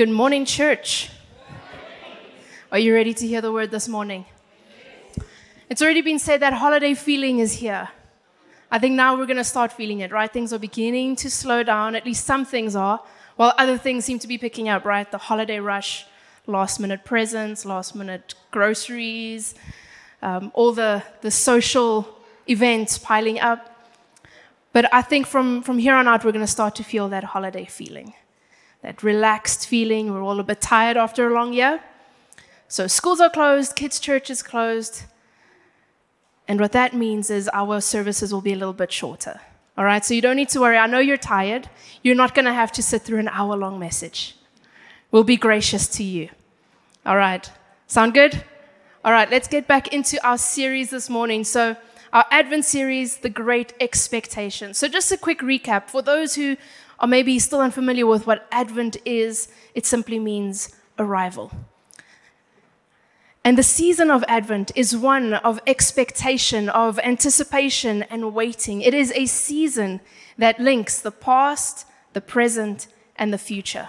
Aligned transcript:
Good 0.00 0.08
morning, 0.08 0.46
church. 0.46 1.10
Are 2.72 2.78
you 2.78 2.94
ready 2.94 3.12
to 3.12 3.26
hear 3.26 3.42
the 3.42 3.52
word 3.52 3.70
this 3.70 3.86
morning? 3.86 4.24
It's 5.68 5.82
already 5.82 6.00
been 6.00 6.18
said 6.18 6.40
that 6.40 6.54
holiday 6.54 6.94
feeling 6.94 7.38
is 7.38 7.52
here. 7.52 7.90
I 8.70 8.78
think 8.78 8.94
now 8.94 9.14
we're 9.14 9.26
going 9.26 9.36
to 9.36 9.44
start 9.44 9.74
feeling 9.74 10.00
it, 10.00 10.10
right? 10.10 10.32
Things 10.32 10.54
are 10.54 10.58
beginning 10.58 11.16
to 11.16 11.28
slow 11.28 11.62
down, 11.62 11.94
at 11.94 12.06
least 12.06 12.24
some 12.24 12.46
things 12.46 12.74
are, 12.74 13.02
while 13.36 13.52
other 13.58 13.76
things 13.76 14.06
seem 14.06 14.18
to 14.20 14.26
be 14.26 14.38
picking 14.38 14.70
up, 14.70 14.86
right? 14.86 15.10
The 15.12 15.18
holiday 15.18 15.58
rush, 15.60 16.06
last 16.46 16.80
minute 16.80 17.04
presents, 17.04 17.66
last 17.66 17.94
minute 17.94 18.34
groceries, 18.50 19.54
um, 20.22 20.50
all 20.54 20.72
the, 20.72 21.02
the 21.20 21.30
social 21.30 22.08
events 22.48 22.96
piling 22.96 23.38
up. 23.38 23.92
But 24.72 24.88
I 24.94 25.02
think 25.02 25.26
from, 25.26 25.62
from 25.62 25.76
here 25.76 25.94
on 25.94 26.08
out, 26.08 26.24
we're 26.24 26.32
going 26.32 26.40
to 26.40 26.50
start 26.50 26.74
to 26.76 26.84
feel 26.84 27.10
that 27.10 27.22
holiday 27.22 27.66
feeling, 27.66 28.14
that 28.82 29.02
relaxed 29.02 29.66
feeling. 29.66 30.12
We're 30.12 30.22
all 30.22 30.40
a 30.40 30.44
bit 30.44 30.60
tired 30.60 30.96
after 30.96 31.28
a 31.28 31.34
long 31.34 31.52
year. 31.52 31.80
So 32.68 32.86
schools 32.86 33.20
are 33.20 33.30
closed, 33.30 33.76
kids' 33.76 33.98
church 33.98 34.30
is 34.30 34.42
closed. 34.42 35.04
And 36.46 36.60
what 36.60 36.72
that 36.72 36.94
means 36.94 37.30
is 37.30 37.48
our 37.52 37.80
services 37.80 38.32
will 38.32 38.40
be 38.40 38.52
a 38.52 38.56
little 38.56 38.72
bit 38.72 38.92
shorter. 38.92 39.40
All 39.78 39.84
right, 39.84 40.04
so 40.04 40.14
you 40.14 40.20
don't 40.20 40.36
need 40.36 40.48
to 40.50 40.60
worry. 40.60 40.76
I 40.76 40.86
know 40.86 40.98
you're 40.98 41.16
tired. 41.16 41.68
You're 42.02 42.14
not 42.14 42.34
going 42.34 42.44
to 42.44 42.52
have 42.52 42.72
to 42.72 42.82
sit 42.82 43.02
through 43.02 43.18
an 43.18 43.28
hour 43.28 43.56
long 43.56 43.78
message. 43.78 44.36
We'll 45.10 45.24
be 45.24 45.36
gracious 45.36 45.88
to 45.88 46.04
you. 46.04 46.28
All 47.06 47.16
right, 47.16 47.50
sound 47.86 48.14
good? 48.14 48.44
All 49.04 49.12
right, 49.12 49.30
let's 49.30 49.48
get 49.48 49.66
back 49.66 49.88
into 49.92 50.24
our 50.26 50.36
series 50.36 50.90
this 50.90 51.08
morning. 51.08 51.44
So, 51.44 51.76
our 52.12 52.26
Advent 52.30 52.64
series, 52.64 53.18
The 53.18 53.30
Great 53.30 53.72
Expectation. 53.80 54.74
So, 54.74 54.88
just 54.88 55.10
a 55.12 55.16
quick 55.16 55.38
recap 55.38 55.88
for 55.88 56.02
those 56.02 56.34
who 56.34 56.56
are 57.00 57.08
maybe 57.08 57.38
still 57.38 57.60
unfamiliar 57.60 58.06
with 58.06 58.26
what 58.26 58.46
Advent 58.52 58.96
is, 59.04 59.48
it 59.74 59.86
simply 59.86 60.18
means 60.18 60.74
arrival. 60.98 61.50
And 63.42 63.56
the 63.56 63.62
season 63.62 64.10
of 64.10 64.22
Advent 64.28 64.70
is 64.74 64.94
one 64.94 65.32
of 65.32 65.60
expectation, 65.66 66.68
of 66.68 66.98
anticipation, 66.98 68.02
and 68.04 68.34
waiting. 68.34 68.82
It 68.82 68.92
is 68.92 69.12
a 69.16 69.24
season 69.24 70.00
that 70.36 70.60
links 70.60 71.00
the 71.00 71.10
past, 71.10 71.86
the 72.12 72.20
present, 72.20 72.86
and 73.16 73.32
the 73.32 73.38
future. 73.38 73.88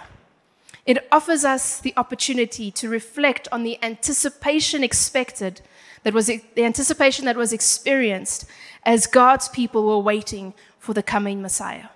It 0.86 1.06
offers 1.12 1.44
us 1.44 1.80
the 1.80 1.92
opportunity 1.96 2.70
to 2.72 2.88
reflect 2.88 3.46
on 3.52 3.62
the 3.62 3.78
anticipation 3.82 4.82
expected 4.82 5.60
that 6.02 6.14
was 6.14 6.26
the 6.26 6.42
anticipation 6.64 7.26
that 7.26 7.36
was 7.36 7.52
experienced 7.52 8.46
as 8.84 9.06
God's 9.06 9.48
people 9.48 9.86
were 9.86 9.98
waiting 9.98 10.54
for 10.78 10.92
the 10.94 11.02
coming 11.02 11.40
Messiah. 11.40 11.88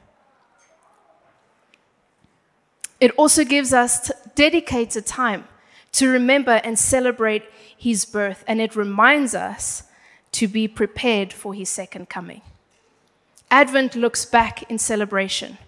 It 3.01 3.11
also 3.13 3.45
gives 3.45 3.73
us 3.73 4.11
dedicated 4.35 5.07
time 5.07 5.45
to 5.93 6.09
remember 6.09 6.61
and 6.65 6.79
celebrate 6.79 7.45
his 7.77 8.05
birth, 8.05 8.45
and 8.47 8.61
it 8.61 8.77
reminds 8.77 9.35
us 9.35 9.85
to 10.33 10.49
be 10.49 10.69
prepared 10.69 11.33
for 11.33 11.55
his 11.55 11.69
second 11.69 12.09
coming. 12.09 12.43
Advent 13.51 13.95
looks 13.95 14.25
back 14.25 14.69
in 14.71 14.79
celebration 14.79 15.59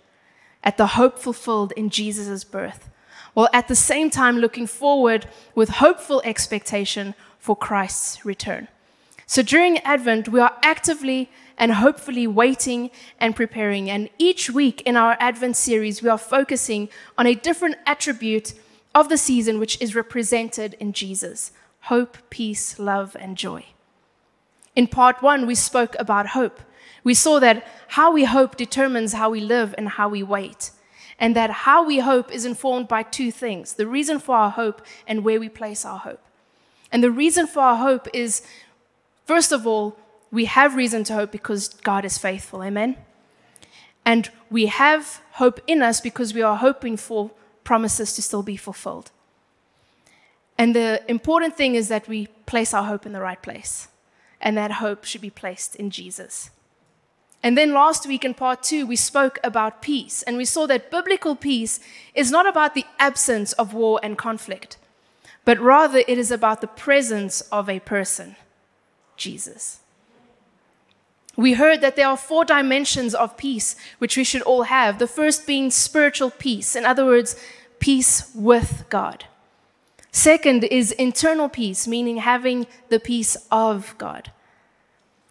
at 0.64 0.76
the 0.76 0.88
hope 0.88 1.18
fulfilled 1.18 1.72
in 1.76 1.90
Jesus' 1.90 2.44
birth, 2.44 2.90
while 3.34 3.48
at 3.52 3.68
the 3.68 3.76
same 3.76 4.10
time 4.10 4.38
looking 4.38 4.66
forward 4.66 5.28
with 5.54 5.68
hopeful 5.68 6.20
expectation 6.24 7.14
for 7.38 7.54
Christ's 7.56 8.24
return. 8.24 8.68
So 9.26 9.42
during 9.42 9.78
Advent, 9.78 10.28
we 10.28 10.40
are 10.40 10.56
actively 10.62 11.30
and 11.58 11.72
hopefully 11.72 12.26
waiting 12.26 12.90
and 13.20 13.36
preparing. 13.36 13.90
And 13.90 14.08
each 14.18 14.48
week 14.48 14.80
in 14.82 14.96
our 14.96 15.16
Advent 15.20 15.56
series, 15.56 16.02
we 16.02 16.08
are 16.08 16.18
focusing 16.18 16.88
on 17.18 17.26
a 17.26 17.34
different 17.34 17.76
attribute 17.84 18.54
of 18.94 19.08
the 19.08 19.18
season 19.18 19.58
which 19.58 19.80
is 19.80 19.94
represented 19.94 20.74
in 20.80 20.92
Jesus 20.92 21.52
hope, 21.82 22.18
peace, 22.28 22.78
love, 22.78 23.16
and 23.18 23.36
joy. 23.36 23.64
In 24.76 24.86
part 24.86 25.22
one, 25.22 25.46
we 25.46 25.54
spoke 25.54 25.96
about 25.98 26.28
hope. 26.28 26.60
We 27.02 27.14
saw 27.14 27.40
that 27.40 27.66
how 27.88 28.12
we 28.12 28.24
hope 28.24 28.56
determines 28.56 29.14
how 29.14 29.30
we 29.30 29.40
live 29.40 29.74
and 29.78 29.88
how 29.88 30.08
we 30.08 30.22
wait, 30.22 30.70
and 31.18 31.34
that 31.34 31.50
how 31.50 31.84
we 31.84 32.00
hope 32.00 32.30
is 32.30 32.44
informed 32.44 32.88
by 32.88 33.02
two 33.02 33.30
things 33.30 33.74
the 33.74 33.86
reason 33.86 34.18
for 34.18 34.36
our 34.36 34.50
hope 34.50 34.82
and 35.06 35.24
where 35.24 35.40
we 35.40 35.48
place 35.48 35.84
our 35.84 35.98
hope. 35.98 36.20
And 36.92 37.02
the 37.02 37.10
reason 37.10 37.46
for 37.46 37.60
our 37.60 37.76
hope 37.76 38.06
is, 38.12 38.42
first 39.24 39.50
of 39.52 39.66
all, 39.66 39.96
we 40.30 40.44
have 40.46 40.76
reason 40.76 41.04
to 41.04 41.14
hope 41.14 41.32
because 41.32 41.68
God 41.68 42.04
is 42.04 42.18
faithful. 42.18 42.62
Amen? 42.62 42.96
And 44.04 44.30
we 44.50 44.66
have 44.66 45.20
hope 45.32 45.60
in 45.66 45.82
us 45.82 46.00
because 46.00 46.34
we 46.34 46.42
are 46.42 46.56
hoping 46.56 46.96
for 46.96 47.30
promises 47.64 48.14
to 48.14 48.22
still 48.22 48.42
be 48.42 48.56
fulfilled. 48.56 49.10
And 50.56 50.74
the 50.74 51.02
important 51.08 51.56
thing 51.56 51.74
is 51.74 51.88
that 51.88 52.08
we 52.08 52.26
place 52.46 52.74
our 52.74 52.84
hope 52.84 53.06
in 53.06 53.12
the 53.12 53.20
right 53.20 53.40
place. 53.40 53.88
And 54.40 54.56
that 54.56 54.72
hope 54.72 55.04
should 55.04 55.20
be 55.20 55.30
placed 55.30 55.76
in 55.76 55.90
Jesus. 55.90 56.50
And 57.42 57.56
then 57.56 57.72
last 57.72 58.06
week 58.06 58.24
in 58.24 58.34
part 58.34 58.62
two, 58.62 58.86
we 58.86 58.96
spoke 58.96 59.38
about 59.44 59.82
peace. 59.82 60.22
And 60.22 60.36
we 60.36 60.44
saw 60.44 60.66
that 60.66 60.90
biblical 60.90 61.36
peace 61.36 61.80
is 62.14 62.30
not 62.30 62.48
about 62.48 62.74
the 62.74 62.84
absence 62.98 63.52
of 63.54 63.74
war 63.74 64.00
and 64.02 64.16
conflict 64.18 64.76
but 65.48 65.58
rather 65.60 66.00
it 66.06 66.18
is 66.18 66.30
about 66.30 66.60
the 66.60 66.66
presence 66.66 67.40
of 67.50 67.70
a 67.70 67.80
person, 67.80 68.36
Jesus. 69.16 69.80
We 71.38 71.52
heard 71.52 71.82
that 71.82 71.94
there 71.94 72.08
are 72.08 72.16
four 72.16 72.44
dimensions 72.44 73.14
of 73.14 73.36
peace 73.36 73.76
which 73.98 74.16
we 74.16 74.24
should 74.24 74.42
all 74.42 74.64
have. 74.64 74.98
The 74.98 75.06
first 75.06 75.46
being 75.46 75.70
spiritual 75.70 76.30
peace, 76.30 76.74
in 76.74 76.84
other 76.84 77.04
words, 77.04 77.36
peace 77.78 78.28
with 78.34 78.82
God. 78.88 79.26
Second 80.10 80.64
is 80.64 80.90
internal 80.90 81.48
peace, 81.48 81.86
meaning 81.86 82.16
having 82.16 82.66
the 82.88 82.98
peace 82.98 83.36
of 83.52 83.94
God. 83.98 84.32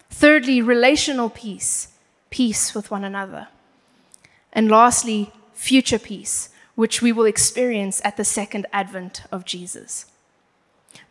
Thirdly, 0.09 0.61
relational 0.61 1.29
peace, 1.29 1.89
peace 2.29 2.73
with 2.73 2.89
one 2.89 3.03
another. 3.03 3.49
And 4.53 4.71
lastly, 4.71 5.33
future 5.53 5.99
peace, 5.99 6.51
which 6.75 7.01
we 7.01 7.11
will 7.11 7.25
experience 7.25 7.99
at 8.05 8.15
the 8.15 8.23
second 8.23 8.65
advent 8.71 9.23
of 9.29 9.43
Jesus. 9.43 10.05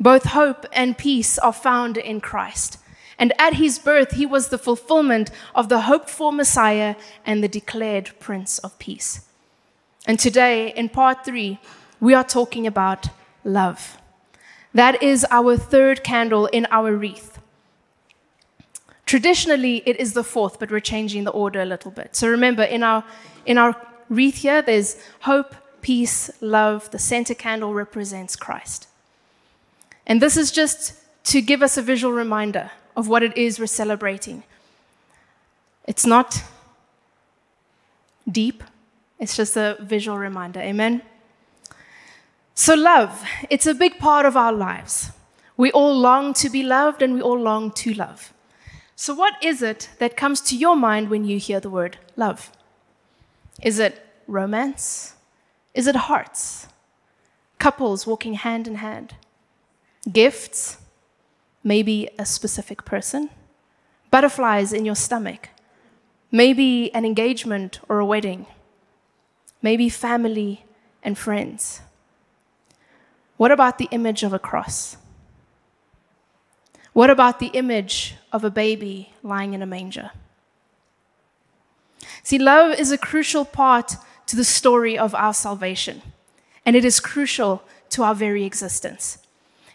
Both 0.00 0.24
hope 0.24 0.64
and 0.72 0.96
peace 0.96 1.38
are 1.38 1.52
found 1.52 1.98
in 1.98 2.22
Christ. 2.22 2.78
And 3.18 3.32
at 3.38 3.54
his 3.54 3.78
birth, 3.78 4.12
he 4.12 4.26
was 4.26 4.48
the 4.48 4.58
fulfillment 4.58 5.30
of 5.54 5.68
the 5.68 5.82
hoped 5.82 6.10
for 6.10 6.32
Messiah 6.32 6.96
and 7.24 7.42
the 7.42 7.48
declared 7.48 8.10
Prince 8.20 8.58
of 8.58 8.78
Peace. 8.78 9.26
And 10.06 10.18
today, 10.18 10.72
in 10.74 10.88
part 10.88 11.24
three, 11.24 11.58
we 12.00 12.14
are 12.14 12.24
talking 12.24 12.66
about 12.66 13.08
love. 13.42 13.98
That 14.74 15.02
is 15.02 15.26
our 15.30 15.56
third 15.56 16.04
candle 16.04 16.46
in 16.46 16.66
our 16.70 16.92
wreath. 16.92 17.38
Traditionally, 19.06 19.82
it 19.86 19.98
is 19.98 20.12
the 20.12 20.24
fourth, 20.24 20.58
but 20.58 20.70
we're 20.70 20.80
changing 20.80 21.24
the 21.24 21.30
order 21.30 21.62
a 21.62 21.64
little 21.64 21.90
bit. 21.90 22.14
So 22.14 22.28
remember, 22.28 22.64
in 22.64 22.82
our, 22.82 23.04
in 23.46 23.56
our 23.56 23.74
wreath 24.10 24.38
here, 24.38 24.60
there's 24.60 24.96
hope, 25.20 25.54
peace, 25.80 26.30
love. 26.40 26.90
The 26.90 26.98
center 26.98 27.34
candle 27.34 27.72
represents 27.72 28.36
Christ. 28.36 28.88
And 30.06 30.20
this 30.20 30.36
is 30.36 30.50
just 30.50 30.94
to 31.24 31.40
give 31.40 31.62
us 31.62 31.76
a 31.76 31.82
visual 31.82 32.12
reminder 32.12 32.70
of 32.96 33.08
what 33.08 33.22
it 33.22 33.36
is 33.36 33.60
we're 33.60 33.66
celebrating. 33.66 34.42
It's 35.86 36.06
not 36.06 36.42
deep, 38.28 38.64
it's 39.20 39.36
just 39.36 39.56
a 39.56 39.76
visual 39.80 40.18
reminder. 40.18 40.60
Amen? 40.60 41.02
So, 42.54 42.74
love, 42.74 43.22
it's 43.50 43.66
a 43.66 43.74
big 43.74 43.98
part 43.98 44.24
of 44.26 44.36
our 44.36 44.52
lives. 44.52 45.10
We 45.56 45.70
all 45.72 45.96
long 45.96 46.34
to 46.34 46.50
be 46.50 46.62
loved 46.62 47.02
and 47.02 47.14
we 47.14 47.20
all 47.20 47.38
long 47.38 47.70
to 47.72 47.94
love. 47.94 48.32
So, 48.96 49.14
what 49.14 49.34
is 49.42 49.62
it 49.62 49.90
that 49.98 50.16
comes 50.16 50.40
to 50.42 50.56
your 50.56 50.74
mind 50.74 51.10
when 51.10 51.24
you 51.24 51.38
hear 51.38 51.60
the 51.60 51.70
word 51.70 51.98
love? 52.16 52.50
Is 53.62 53.78
it 53.78 54.02
romance? 54.26 55.14
Is 55.74 55.86
it 55.86 55.96
hearts? 55.96 56.66
Couples 57.58 58.06
walking 58.06 58.34
hand 58.34 58.66
in 58.66 58.76
hand? 58.76 59.14
Gifts? 60.10 60.78
Maybe 61.66 62.08
a 62.16 62.24
specific 62.24 62.84
person? 62.84 63.28
Butterflies 64.12 64.72
in 64.72 64.84
your 64.84 64.94
stomach? 64.94 65.48
Maybe 66.30 66.94
an 66.94 67.04
engagement 67.04 67.80
or 67.88 67.98
a 67.98 68.06
wedding? 68.06 68.46
Maybe 69.60 69.88
family 69.88 70.64
and 71.02 71.18
friends? 71.18 71.80
What 73.36 73.50
about 73.50 73.78
the 73.78 73.88
image 73.90 74.22
of 74.22 74.32
a 74.32 74.38
cross? 74.38 74.96
What 76.92 77.10
about 77.10 77.40
the 77.40 77.48
image 77.48 78.14
of 78.30 78.44
a 78.44 78.50
baby 78.50 79.12
lying 79.24 79.52
in 79.52 79.60
a 79.60 79.66
manger? 79.66 80.12
See, 82.22 82.38
love 82.38 82.78
is 82.78 82.92
a 82.92 82.96
crucial 82.96 83.44
part 83.44 83.96
to 84.26 84.36
the 84.36 84.44
story 84.44 84.96
of 84.96 85.16
our 85.16 85.34
salvation, 85.34 86.02
and 86.64 86.76
it 86.76 86.84
is 86.84 87.00
crucial 87.00 87.64
to 87.90 88.04
our 88.04 88.14
very 88.14 88.44
existence. 88.44 89.18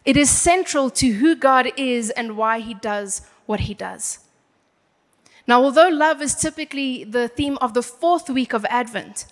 It 0.04 0.18
is 0.18 0.30
central 0.30 0.90
to 0.92 1.12
who 1.12 1.36
God 1.36 1.72
is 1.78 2.10
and 2.12 2.38
why 2.38 2.60
He 2.60 2.74
does 2.74 3.22
what 3.46 3.62
He 3.62 3.74
does. 3.74 4.20
Now, 5.48 5.64
although 5.64 5.90
love 5.90 6.22
is 6.22 6.36
typically 6.36 7.04
the 7.04 7.28
theme 7.28 7.58
of 7.62 7.74
the 7.74 7.84
fourth 7.84 8.30
week 8.30 8.54
of 8.54 8.66
Advent, 8.66 9.26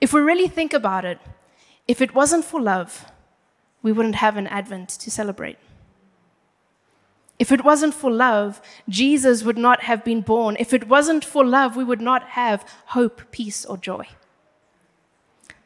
if 0.00 0.12
we 0.12 0.20
really 0.20 0.48
think 0.48 0.72
about 0.72 1.04
it, 1.04 1.18
If 1.86 2.00
it 2.00 2.14
wasn't 2.14 2.44
for 2.44 2.60
love, 2.60 3.10
we 3.82 3.92
wouldn't 3.92 4.16
have 4.16 4.36
an 4.36 4.46
Advent 4.46 4.88
to 4.88 5.10
celebrate. 5.10 5.58
If 7.38 7.52
it 7.52 7.64
wasn't 7.64 7.94
for 7.94 8.10
love, 8.10 8.62
Jesus 8.88 9.42
would 9.42 9.58
not 9.58 9.82
have 9.82 10.04
been 10.04 10.22
born. 10.22 10.56
If 10.58 10.72
it 10.72 10.88
wasn't 10.88 11.24
for 11.24 11.44
love, 11.44 11.76
we 11.76 11.84
would 11.84 12.00
not 12.00 12.30
have 12.30 12.66
hope, 12.86 13.30
peace, 13.32 13.64
or 13.66 13.76
joy. 13.76 14.06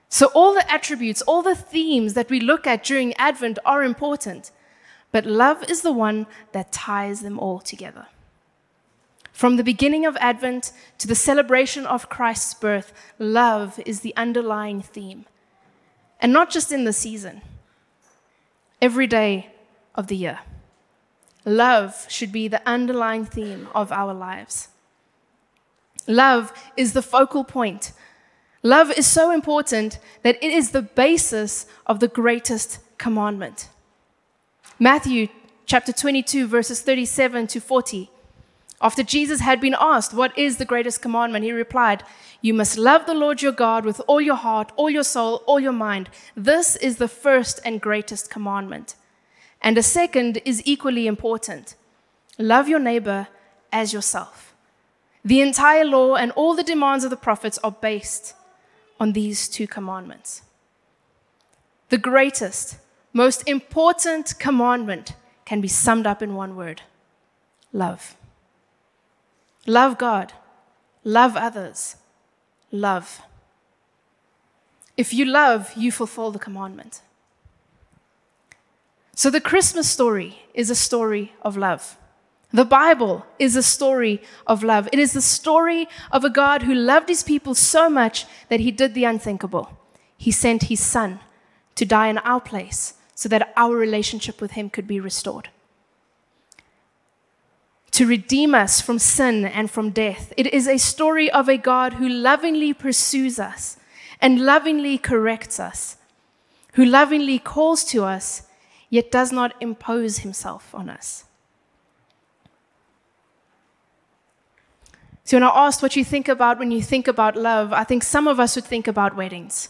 So, 0.08 0.26
all 0.34 0.54
the 0.54 0.70
attributes, 0.70 1.22
all 1.22 1.42
the 1.42 1.54
themes 1.54 2.14
that 2.14 2.30
we 2.30 2.40
look 2.40 2.66
at 2.66 2.82
during 2.82 3.14
Advent 3.14 3.58
are 3.64 3.82
important, 3.82 4.50
but 5.12 5.26
love 5.26 5.68
is 5.70 5.82
the 5.82 5.92
one 5.92 6.26
that 6.52 6.72
ties 6.72 7.20
them 7.20 7.38
all 7.38 7.60
together. 7.60 8.06
From 9.32 9.56
the 9.56 9.64
beginning 9.64 10.04
of 10.04 10.16
Advent 10.16 10.72
to 10.98 11.06
the 11.06 11.14
celebration 11.14 11.86
of 11.86 12.08
Christ's 12.08 12.54
birth, 12.54 12.92
love 13.18 13.78
is 13.86 14.00
the 14.00 14.16
underlying 14.16 14.82
theme. 14.82 15.26
And 16.20 16.32
not 16.32 16.50
just 16.50 16.72
in 16.72 16.84
the 16.84 16.92
season, 16.92 17.42
every 18.80 19.06
day 19.06 19.50
of 19.94 20.06
the 20.08 20.16
year. 20.16 20.40
Love 21.44 22.06
should 22.08 22.32
be 22.32 22.48
the 22.48 22.66
underlying 22.68 23.24
theme 23.24 23.68
of 23.74 23.92
our 23.92 24.12
lives. 24.12 24.68
Love 26.06 26.52
is 26.76 26.92
the 26.92 27.02
focal 27.02 27.44
point. 27.44 27.92
Love 28.68 28.90
is 28.90 29.06
so 29.06 29.30
important 29.30 29.98
that 30.22 30.36
it 30.44 30.52
is 30.52 30.72
the 30.72 30.82
basis 30.82 31.64
of 31.86 32.00
the 32.00 32.06
greatest 32.22 32.80
commandment. 32.98 33.70
Matthew 34.78 35.28
chapter 35.64 35.90
22, 35.90 36.46
verses 36.46 36.82
37 36.82 37.46
to 37.46 37.60
40. 37.60 38.10
After 38.82 39.02
Jesus 39.02 39.40
had 39.40 39.58
been 39.58 39.74
asked, 39.80 40.12
What 40.12 40.36
is 40.36 40.58
the 40.58 40.66
greatest 40.66 41.00
commandment? 41.00 41.46
he 41.46 41.52
replied, 41.52 42.04
You 42.42 42.52
must 42.52 42.76
love 42.76 43.06
the 43.06 43.14
Lord 43.14 43.40
your 43.40 43.52
God 43.52 43.86
with 43.86 44.02
all 44.06 44.20
your 44.20 44.36
heart, 44.36 44.70
all 44.76 44.90
your 44.90 45.02
soul, 45.02 45.42
all 45.46 45.58
your 45.58 45.72
mind. 45.72 46.10
This 46.36 46.76
is 46.76 46.98
the 46.98 47.08
first 47.08 47.60
and 47.64 47.80
greatest 47.80 48.28
commandment. 48.28 48.96
And 49.62 49.78
a 49.78 49.82
second 49.82 50.42
is 50.44 50.60
equally 50.66 51.06
important 51.06 51.74
love 52.38 52.68
your 52.68 52.80
neighbor 52.80 53.28
as 53.72 53.94
yourself. 53.94 54.54
The 55.24 55.40
entire 55.40 55.86
law 55.86 56.16
and 56.16 56.32
all 56.32 56.54
the 56.54 56.62
demands 56.62 57.04
of 57.04 57.08
the 57.08 57.16
prophets 57.16 57.58
are 57.64 57.72
based 57.72 58.34
on 59.00 59.12
these 59.12 59.48
two 59.48 59.66
commandments. 59.66 60.42
The 61.88 61.98
greatest, 61.98 62.78
most 63.12 63.48
important 63.48 64.38
commandment 64.38 65.14
can 65.44 65.60
be 65.60 65.68
summed 65.68 66.06
up 66.06 66.22
in 66.22 66.34
one 66.34 66.56
word 66.56 66.82
love. 67.72 68.16
Love 69.66 69.98
God, 69.98 70.32
love 71.04 71.36
others, 71.36 71.96
love. 72.70 73.20
If 74.96 75.12
you 75.12 75.24
love, 75.24 75.72
you 75.76 75.92
fulfill 75.92 76.30
the 76.30 76.38
commandment. 76.38 77.02
So 79.14 79.30
the 79.30 79.40
Christmas 79.40 79.88
story 79.88 80.38
is 80.54 80.70
a 80.70 80.74
story 80.74 81.32
of 81.42 81.56
love. 81.56 81.96
The 82.52 82.64
Bible 82.64 83.26
is 83.38 83.56
a 83.56 83.62
story 83.62 84.22
of 84.46 84.62
love. 84.62 84.88
It 84.90 84.98
is 84.98 85.12
the 85.12 85.20
story 85.20 85.86
of 86.10 86.24
a 86.24 86.30
God 86.30 86.62
who 86.62 86.74
loved 86.74 87.08
his 87.08 87.22
people 87.22 87.54
so 87.54 87.90
much 87.90 88.24
that 88.48 88.60
he 88.60 88.70
did 88.70 88.94
the 88.94 89.04
unthinkable. 89.04 89.76
He 90.16 90.30
sent 90.30 90.64
his 90.64 90.80
son 90.80 91.20
to 91.74 91.84
die 91.84 92.08
in 92.08 92.18
our 92.18 92.40
place 92.40 92.94
so 93.14 93.28
that 93.28 93.52
our 93.56 93.76
relationship 93.76 94.40
with 94.40 94.52
him 94.52 94.70
could 94.70 94.86
be 94.86 94.98
restored. 94.98 95.50
To 97.92 98.06
redeem 98.06 98.54
us 98.54 98.80
from 98.80 98.98
sin 98.98 99.44
and 99.44 99.70
from 99.70 99.90
death. 99.90 100.32
It 100.36 100.46
is 100.46 100.66
a 100.66 100.78
story 100.78 101.30
of 101.30 101.48
a 101.48 101.58
God 101.58 101.94
who 101.94 102.08
lovingly 102.08 102.72
pursues 102.72 103.38
us 103.38 103.76
and 104.20 104.44
lovingly 104.44 104.96
corrects 104.96 105.60
us, 105.60 105.96
who 106.74 106.84
lovingly 106.84 107.38
calls 107.38 107.84
to 107.84 108.04
us 108.04 108.44
yet 108.88 109.10
does 109.10 109.32
not 109.32 109.54
impose 109.60 110.18
himself 110.18 110.74
on 110.74 110.88
us. 110.88 111.24
So, 115.28 115.36
when 115.36 115.42
I 115.42 115.66
asked 115.66 115.82
what 115.82 115.94
you 115.94 116.06
think 116.06 116.26
about 116.26 116.58
when 116.58 116.70
you 116.70 116.80
think 116.80 117.06
about 117.06 117.36
love, 117.36 117.70
I 117.70 117.84
think 117.84 118.02
some 118.02 118.26
of 118.26 118.40
us 118.40 118.56
would 118.56 118.64
think 118.64 118.88
about 118.88 119.14
weddings 119.14 119.68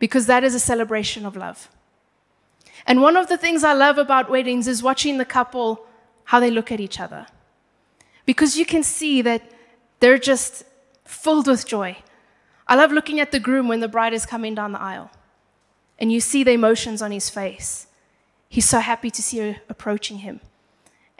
because 0.00 0.26
that 0.26 0.42
is 0.42 0.56
a 0.56 0.58
celebration 0.58 1.24
of 1.24 1.36
love. 1.36 1.68
And 2.84 3.00
one 3.00 3.16
of 3.16 3.28
the 3.28 3.38
things 3.38 3.62
I 3.62 3.74
love 3.74 3.96
about 3.96 4.28
weddings 4.28 4.66
is 4.66 4.82
watching 4.82 5.18
the 5.18 5.24
couple 5.24 5.86
how 6.24 6.40
they 6.40 6.50
look 6.50 6.72
at 6.72 6.80
each 6.80 6.98
other. 6.98 7.28
Because 8.26 8.56
you 8.56 8.66
can 8.66 8.82
see 8.82 9.22
that 9.22 9.42
they're 10.00 10.18
just 10.18 10.64
filled 11.04 11.46
with 11.46 11.64
joy. 11.64 11.98
I 12.66 12.74
love 12.74 12.90
looking 12.90 13.20
at 13.20 13.30
the 13.30 13.38
groom 13.38 13.68
when 13.68 13.78
the 13.78 13.86
bride 13.86 14.12
is 14.12 14.26
coming 14.26 14.56
down 14.56 14.72
the 14.72 14.82
aisle 14.82 15.12
and 15.96 16.10
you 16.10 16.20
see 16.20 16.42
the 16.42 16.50
emotions 16.50 17.00
on 17.00 17.12
his 17.12 17.30
face. 17.30 17.86
He's 18.48 18.68
so 18.68 18.80
happy 18.80 19.12
to 19.12 19.22
see 19.22 19.38
her 19.38 19.60
approaching 19.68 20.18
him. 20.26 20.40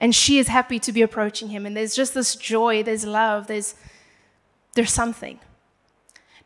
And 0.03 0.13
she 0.13 0.39
is 0.39 0.49
happy 0.49 0.81
to 0.81 0.93
be 0.93 1.01
approaching 1.01 1.49
him. 1.51 1.65
And 1.65 1.77
there's 1.77 1.95
just 1.95 2.13
this 2.13 2.35
joy, 2.35 2.83
there's 2.83 3.07
love, 3.07 3.47
there's, 3.47 3.77
there's 4.75 4.93
something. 4.93 5.39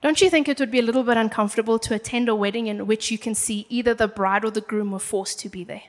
Don't 0.03 0.21
you 0.21 0.29
think 0.29 0.47
it 0.47 0.61
would 0.61 0.71
be 0.71 0.79
a 0.79 0.83
little 0.83 1.03
bit 1.03 1.17
uncomfortable 1.17 1.79
to 1.79 1.95
attend 1.95 2.29
a 2.29 2.35
wedding 2.35 2.67
in 2.67 2.87
which 2.87 3.11
you 3.11 3.17
can 3.17 3.35
see 3.35 3.67
either 3.71 3.95
the 3.95 4.09
bride 4.09 4.45
or 4.45 4.51
the 4.51 4.61
groom 4.61 4.93
were 4.93 4.99
forced 4.99 5.41
to 5.41 5.49
be 5.49 5.65
there? 5.65 5.85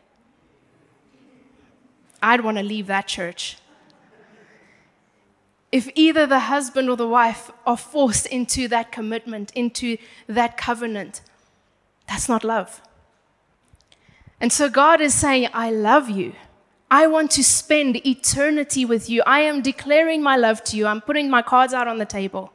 I'd 2.23 2.41
want 2.41 2.55
to 2.55 2.63
leave 2.63 2.87
that 2.87 3.05
church. 3.05 3.57
If 5.69 5.89
either 5.93 6.25
the 6.25 6.39
husband 6.39 6.89
or 6.89 6.95
the 6.95 7.07
wife 7.07 7.51
are 7.65 7.75
forced 7.75 8.27
into 8.27 8.69
that 8.69 8.93
commitment, 8.93 9.51
into 9.53 9.97
that 10.25 10.55
covenant, 10.55 11.19
that's 12.07 12.29
not 12.29 12.45
love. 12.45 12.81
And 14.39 14.53
so 14.53 14.69
God 14.69 15.01
is 15.01 15.13
saying, 15.13 15.49
I 15.53 15.69
love 15.69 16.09
you. 16.09 16.33
I 16.89 17.07
want 17.07 17.31
to 17.31 17.43
spend 17.43 18.05
eternity 18.05 18.85
with 18.85 19.09
you. 19.09 19.21
I 19.25 19.41
am 19.41 19.61
declaring 19.61 20.23
my 20.23 20.37
love 20.37 20.63
to 20.65 20.77
you. 20.77 20.87
I'm 20.87 21.01
putting 21.01 21.29
my 21.29 21.41
cards 21.41 21.73
out 21.73 21.87
on 21.87 21.97
the 21.97 22.05
table. 22.05 22.53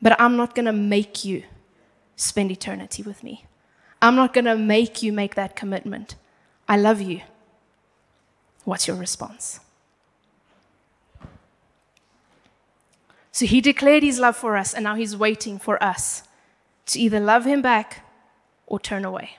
But 0.00 0.18
I'm 0.20 0.36
not 0.36 0.54
going 0.54 0.64
to 0.64 0.72
make 0.72 1.24
you 1.24 1.44
spend 2.16 2.50
eternity 2.50 3.02
with 3.02 3.22
me. 3.22 3.44
I'm 4.00 4.16
not 4.16 4.32
going 4.32 4.46
to 4.46 4.56
make 4.56 5.02
you 5.02 5.12
make 5.12 5.34
that 5.34 5.56
commitment. 5.56 6.16
I 6.68 6.76
love 6.76 7.00
you. 7.00 7.20
What's 8.64 8.86
your 8.86 8.96
response? 8.96 9.60
So 13.30 13.46
he 13.46 13.60
declared 13.60 14.02
his 14.02 14.18
love 14.18 14.36
for 14.36 14.56
us, 14.56 14.72
and 14.72 14.84
now 14.84 14.94
he's 14.94 15.16
waiting 15.16 15.58
for 15.58 15.82
us 15.82 16.22
to 16.86 17.00
either 17.00 17.18
love 17.18 17.44
him 17.44 17.60
back 17.62 18.04
or 18.66 18.78
turn 18.78 19.04
away. 19.04 19.38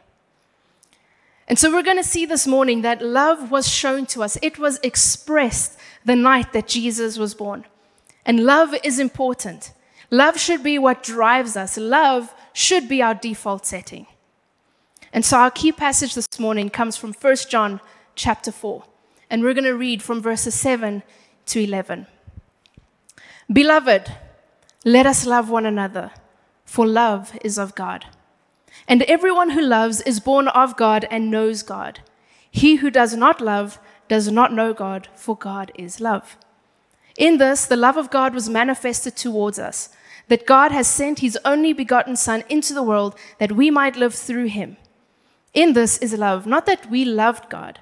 And 1.48 1.60
so 1.60 1.72
we're 1.72 1.84
going 1.84 1.98
to 1.98 2.04
see 2.04 2.26
this 2.26 2.48
morning 2.48 2.82
that 2.82 3.02
love 3.02 3.52
was 3.52 3.68
shown 3.68 4.06
to 4.08 4.24
us. 4.24 4.38
It 4.42 4.58
was 4.58 4.80
expressed 4.82 5.78
the 6.04 6.16
night 6.16 6.54
that 6.54 6.68
Jesus 6.68 7.18
was 7.18 7.36
born. 7.36 7.66
And 8.26 8.46
love 8.46 8.74
is 8.84 9.00
important. 9.00 9.72
Love 10.10 10.40
should 10.40 10.64
be 10.64 10.80
what 10.80 11.04
drives 11.04 11.56
us. 11.56 11.78
Love 11.78 12.34
should 12.54 12.90
be 12.90 13.02
our 13.02 13.14
default 13.14 13.66
setting. 13.66 14.08
And 15.14 15.24
so 15.24 15.38
our 15.38 15.52
key 15.52 15.72
passage 15.72 16.16
this 16.16 16.40
morning 16.40 16.70
comes 16.70 16.98
from 16.98 17.14
1 17.14 17.36
John 17.50 17.80
chapter 18.16 18.52
4. 18.52 18.84
And 19.30 19.44
we're 19.44 19.54
going 19.54 19.66
to 19.66 19.76
read 19.76 20.02
from 20.02 20.22
verses 20.22 20.56
7 20.56 21.04
to 21.48 21.60
11. 21.64 22.08
Beloved, 23.52 24.12
let 24.84 25.06
us 25.06 25.26
love 25.26 25.50
one 25.50 25.66
another, 25.66 26.12
for 26.66 26.88
love 26.88 27.38
is 27.44 27.60
of 27.60 27.76
God. 27.76 28.06
And 28.88 29.02
everyone 29.04 29.52
who 29.52 29.62
loves 29.62 30.02
is 30.02 30.20
born 30.20 30.48
of 30.50 30.78
God 30.78 31.08
and 31.10 31.32
knows 31.32 31.64
God. 31.64 32.02
He 32.50 32.76
who 32.76 32.90
does 32.90 33.16
not 33.16 33.42
love 33.42 33.80
does 34.08 34.32
not 34.32 34.54
know 34.54 34.74
God, 34.74 35.10
for 35.16 35.36
God 35.36 35.72
is 35.76 36.00
love. 36.00 36.38
In 37.18 37.38
this, 37.38 37.66
the 37.66 37.78
love 37.78 37.98
of 37.98 38.12
God 38.12 38.34
was 38.34 38.50
manifested 38.50 39.16
towards 39.16 39.58
us, 39.58 39.90
that 40.28 40.46
God 40.46 40.72
has 40.72 40.88
sent 40.88 41.20
his 41.20 41.38
only 41.46 41.74
begotten 41.74 42.16
Son 42.16 42.44
into 42.50 42.74
the 42.74 42.84
world 42.84 43.16
that 43.40 43.54
we 43.54 43.72
might 43.72 43.96
live 43.96 44.14
through 44.14 44.46
him. 44.46 44.78
In 45.54 45.74
this 45.74 45.98
is 46.00 46.14
love, 46.14 46.46
not 46.46 46.66
that 46.66 46.90
we 46.90 47.06
loved 47.06 47.50
God, 47.50 47.80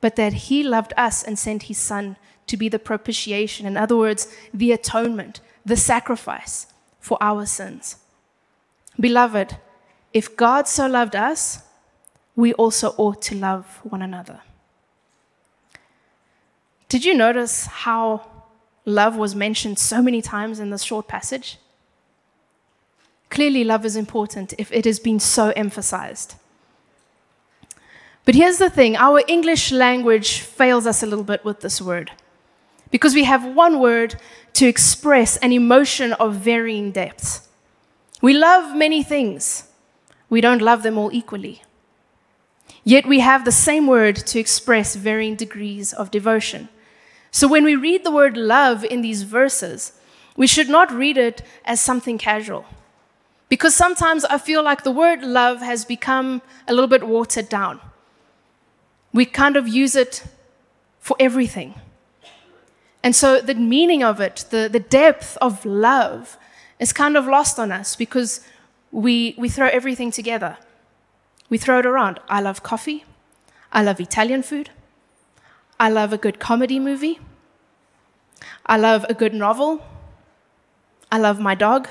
but 0.00 0.16
that 0.16 0.32
he 0.32 0.62
loved 0.62 0.92
us 0.96 1.22
and 1.22 1.38
sent 1.38 1.64
his 1.64 1.78
Son 1.78 2.16
to 2.46 2.56
be 2.56 2.68
the 2.68 2.78
propitiation, 2.78 3.66
in 3.66 3.76
other 3.76 3.96
words, 3.96 4.34
the 4.54 4.72
atonement, 4.72 5.40
the 5.66 5.76
sacrifice 5.76 6.66
for 7.00 7.18
our 7.20 7.44
sins. 7.46 7.96
Beloved, 8.98 9.58
if 10.12 10.36
God 10.36 10.66
so 10.66 10.86
loved 10.86 11.14
us, 11.14 11.62
we 12.34 12.52
also 12.54 12.94
ought 12.96 13.20
to 13.22 13.34
love 13.34 13.80
one 13.82 14.02
another. 14.02 14.40
Did 16.88 17.04
you 17.04 17.14
notice 17.14 17.66
how 17.66 18.26
love 18.84 19.16
was 19.16 19.34
mentioned 19.34 19.78
so 19.78 20.00
many 20.00 20.22
times 20.22 20.58
in 20.58 20.70
this 20.70 20.82
short 20.82 21.06
passage? 21.06 21.58
Clearly, 23.28 23.62
love 23.62 23.84
is 23.84 23.96
important 23.96 24.54
if 24.56 24.72
it 24.72 24.86
has 24.86 24.98
been 24.98 25.20
so 25.20 25.52
emphasized. 25.54 26.36
But 28.24 28.34
here's 28.34 28.58
the 28.58 28.70
thing 28.70 28.96
our 28.96 29.22
English 29.28 29.72
language 29.72 30.40
fails 30.40 30.86
us 30.86 31.02
a 31.02 31.06
little 31.06 31.24
bit 31.24 31.44
with 31.44 31.60
this 31.60 31.80
word 31.80 32.10
because 32.90 33.14
we 33.14 33.24
have 33.24 33.44
one 33.44 33.80
word 33.80 34.16
to 34.54 34.66
express 34.66 35.36
an 35.38 35.52
emotion 35.52 36.12
of 36.14 36.34
varying 36.36 36.90
depths. 36.90 37.48
We 38.22 38.34
love 38.34 38.76
many 38.76 39.02
things. 39.02 39.67
We 40.30 40.40
don't 40.40 40.62
love 40.62 40.82
them 40.82 40.98
all 40.98 41.10
equally. 41.12 41.62
Yet 42.84 43.06
we 43.06 43.20
have 43.20 43.44
the 43.44 43.52
same 43.52 43.86
word 43.86 44.16
to 44.16 44.38
express 44.38 44.96
varying 44.96 45.36
degrees 45.36 45.92
of 45.92 46.10
devotion. 46.10 46.68
So 47.30 47.46
when 47.48 47.64
we 47.64 47.76
read 47.76 48.04
the 48.04 48.10
word 48.10 48.36
love 48.36 48.84
in 48.84 49.02
these 49.02 49.22
verses, 49.22 49.92
we 50.36 50.46
should 50.46 50.68
not 50.68 50.92
read 50.92 51.16
it 51.16 51.42
as 51.64 51.80
something 51.80 52.18
casual. 52.18 52.64
Because 53.48 53.74
sometimes 53.74 54.24
I 54.24 54.38
feel 54.38 54.62
like 54.62 54.84
the 54.84 54.90
word 54.90 55.22
love 55.22 55.60
has 55.60 55.84
become 55.84 56.42
a 56.66 56.72
little 56.72 56.88
bit 56.88 57.06
watered 57.06 57.48
down. 57.48 57.80
We 59.12 59.24
kind 59.24 59.56
of 59.56 59.66
use 59.66 59.96
it 59.96 60.24
for 61.00 61.16
everything. 61.18 61.74
And 63.02 63.16
so 63.16 63.40
the 63.40 63.54
meaning 63.54 64.02
of 64.02 64.20
it, 64.20 64.44
the, 64.50 64.68
the 64.70 64.80
depth 64.80 65.38
of 65.40 65.64
love, 65.64 66.36
is 66.78 66.92
kind 66.92 67.16
of 67.16 67.26
lost 67.26 67.58
on 67.58 67.72
us 67.72 67.96
because 67.96 68.40
we, 68.90 69.34
we 69.38 69.48
throw 69.48 69.68
everything 69.68 70.10
together. 70.10 70.56
We 71.50 71.58
throw 71.58 71.78
it 71.78 71.86
around. 71.86 72.20
I 72.28 72.40
love 72.40 72.62
coffee. 72.62 73.04
I 73.72 73.82
love 73.82 74.00
Italian 74.00 74.42
food. 74.42 74.70
I 75.80 75.90
love 75.90 76.12
a 76.12 76.18
good 76.18 76.38
comedy 76.38 76.78
movie. 76.78 77.20
I 78.66 78.76
love 78.76 79.04
a 79.08 79.14
good 79.14 79.34
novel. 79.34 79.84
I 81.10 81.18
love 81.18 81.40
my 81.40 81.54
dog. 81.54 81.88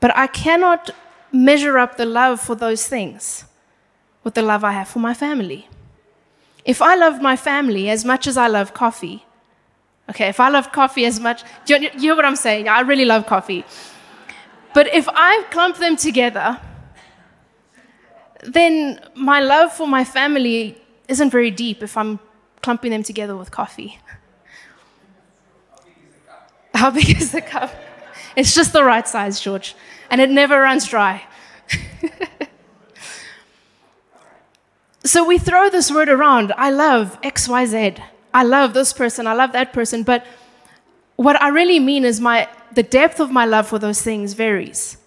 But 0.00 0.16
I 0.16 0.26
cannot 0.26 0.90
measure 1.32 1.78
up 1.78 1.96
the 1.96 2.06
love 2.06 2.40
for 2.40 2.54
those 2.54 2.86
things 2.86 3.44
with 4.24 4.34
the 4.34 4.42
love 4.42 4.64
I 4.64 4.72
have 4.72 4.88
for 4.88 4.98
my 4.98 5.14
family. 5.14 5.68
If 6.64 6.82
I 6.82 6.94
love 6.96 7.22
my 7.22 7.36
family 7.36 7.88
as 7.90 8.04
much 8.04 8.26
as 8.26 8.36
I 8.36 8.48
love 8.48 8.74
coffee, 8.74 9.24
okay, 10.10 10.28
if 10.28 10.40
I 10.40 10.48
love 10.48 10.72
coffee 10.72 11.04
as 11.04 11.20
much, 11.20 11.44
you, 11.66 11.76
you 11.76 11.90
hear 11.98 12.16
what 12.16 12.24
I'm 12.24 12.36
saying? 12.36 12.68
I 12.68 12.80
really 12.80 13.04
love 13.04 13.26
coffee. 13.26 13.64
But 14.76 14.92
if 14.92 15.08
I 15.08 15.42
clump 15.50 15.78
them 15.78 15.96
together, 15.96 16.60
then 18.42 19.00
my 19.14 19.40
love 19.40 19.72
for 19.72 19.88
my 19.88 20.04
family 20.04 20.76
isn't 21.08 21.30
very 21.30 21.50
deep 21.50 21.82
if 21.82 21.96
I'm 21.96 22.18
clumping 22.60 22.90
them 22.90 23.02
together 23.02 23.34
with 23.34 23.50
coffee. 23.50 23.98
How 26.74 26.90
big 26.90 27.08
is 27.08 27.32
the 27.32 27.40
cup? 27.40 27.74
It's 28.36 28.54
just 28.54 28.74
the 28.74 28.84
right 28.84 29.08
size, 29.08 29.40
George, 29.40 29.74
and 30.10 30.20
it 30.20 30.28
never 30.28 30.60
runs 30.60 30.86
dry. 30.86 31.24
so 35.04 35.24
we 35.24 35.38
throw 35.38 35.70
this 35.70 35.90
word 35.90 36.10
around. 36.10 36.52
I 36.54 36.68
love 36.68 37.18
XYZ. 37.22 37.98
I 38.34 38.42
love 38.42 38.74
this 38.74 38.92
person. 38.92 39.26
I 39.26 39.32
love 39.32 39.52
that 39.52 39.72
person. 39.72 40.02
But 40.02 40.26
what 41.16 41.40
I 41.40 41.48
really 41.48 41.80
mean 41.80 42.04
is 42.04 42.20
my 42.20 42.48
the 42.72 42.82
depth 42.82 43.20
of 43.20 43.30
my 43.30 43.44
love 43.44 43.66
for 43.66 43.78
those 43.78 44.02
things 44.02 44.34
varies. 44.34 44.98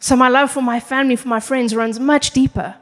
So 0.00 0.14
my 0.14 0.28
love 0.28 0.50
for 0.50 0.62
my 0.62 0.80
family, 0.80 1.16
for 1.16 1.28
my 1.28 1.40
friends 1.40 1.74
runs 1.74 1.98
much 1.98 2.30
deeper. 2.30 2.76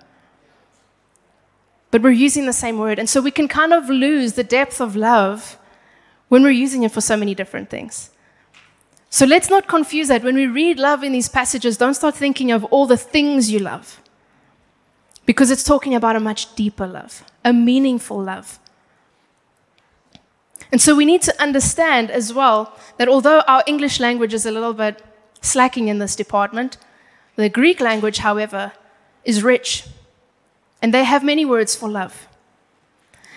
But 1.91 2.03
we're 2.03 2.11
using 2.11 2.47
the 2.47 2.53
same 2.53 2.79
word. 2.79 2.99
And 2.99 3.09
so 3.09 3.21
we 3.21 3.31
can 3.31 3.49
kind 3.49 3.73
of 3.73 3.89
lose 3.89 4.35
the 4.35 4.45
depth 4.45 4.81
of 4.81 4.97
love 4.97 5.57
when 6.29 6.43
we're 6.43 6.51
using 6.51 6.83
it 6.83 6.93
for 6.93 7.01
so 7.01 7.17
many 7.17 7.35
different 7.35 7.71
things. 7.71 8.11
So 9.09 9.25
let's 9.25 9.49
not 9.49 9.69
confuse 9.69 10.09
that. 10.09 10.25
When 10.25 10.35
we 10.35 10.47
read 10.47 10.79
love 10.79 11.03
in 11.03 11.13
these 11.13 11.29
passages, 11.29 11.77
don't 11.77 11.95
start 11.95 12.17
thinking 12.17 12.51
of 12.51 12.65
all 12.65 12.87
the 12.87 12.97
things 12.97 13.51
you 13.51 13.61
love. 13.61 14.01
Because 15.25 15.51
it's 15.51 15.65
talking 15.65 15.95
about 15.95 16.17
a 16.17 16.21
much 16.21 16.55
deeper 16.55 16.87
love, 16.87 17.25
a 17.45 17.53
meaningful 17.53 18.23
love. 18.23 18.59
And 20.73 20.81
so 20.81 20.95
we 20.95 21.05
need 21.05 21.23
to 21.23 21.43
understand 21.43 22.11
as 22.11 22.33
well 22.33 22.77
that 22.99 23.09
although 23.09 23.41
our 23.41 23.63
English 23.67 24.01
language 24.01 24.35
is 24.35 24.47
a 24.47 24.51
little 24.51 24.75
bit 24.75 25.03
slacking 25.41 25.89
in 25.89 25.99
this 25.99 26.17
department, 26.17 26.77
the 27.37 27.49
Greek 27.49 27.81
language, 27.81 28.19
however, 28.19 28.73
is 29.25 29.43
rich. 29.43 29.85
And 30.83 30.93
they 30.93 31.05
have 31.05 31.23
many 31.23 31.45
words 31.45 31.77
for 31.77 31.89
love. 31.89 32.29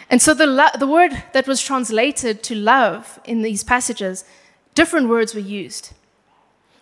And 0.10 0.22
so 0.22 0.34
the, 0.34 0.48
lo- 0.48 0.76
the 0.78 0.88
word 0.88 1.24
that 1.34 1.48
was 1.48 1.62
translated 1.62 2.42
to 2.44 2.56
love 2.56 3.20
in 3.26 3.44
these 3.44 3.64
passages, 3.64 4.26
different 4.74 5.08
words 5.08 5.36
were 5.36 5.40
used. 5.40 5.94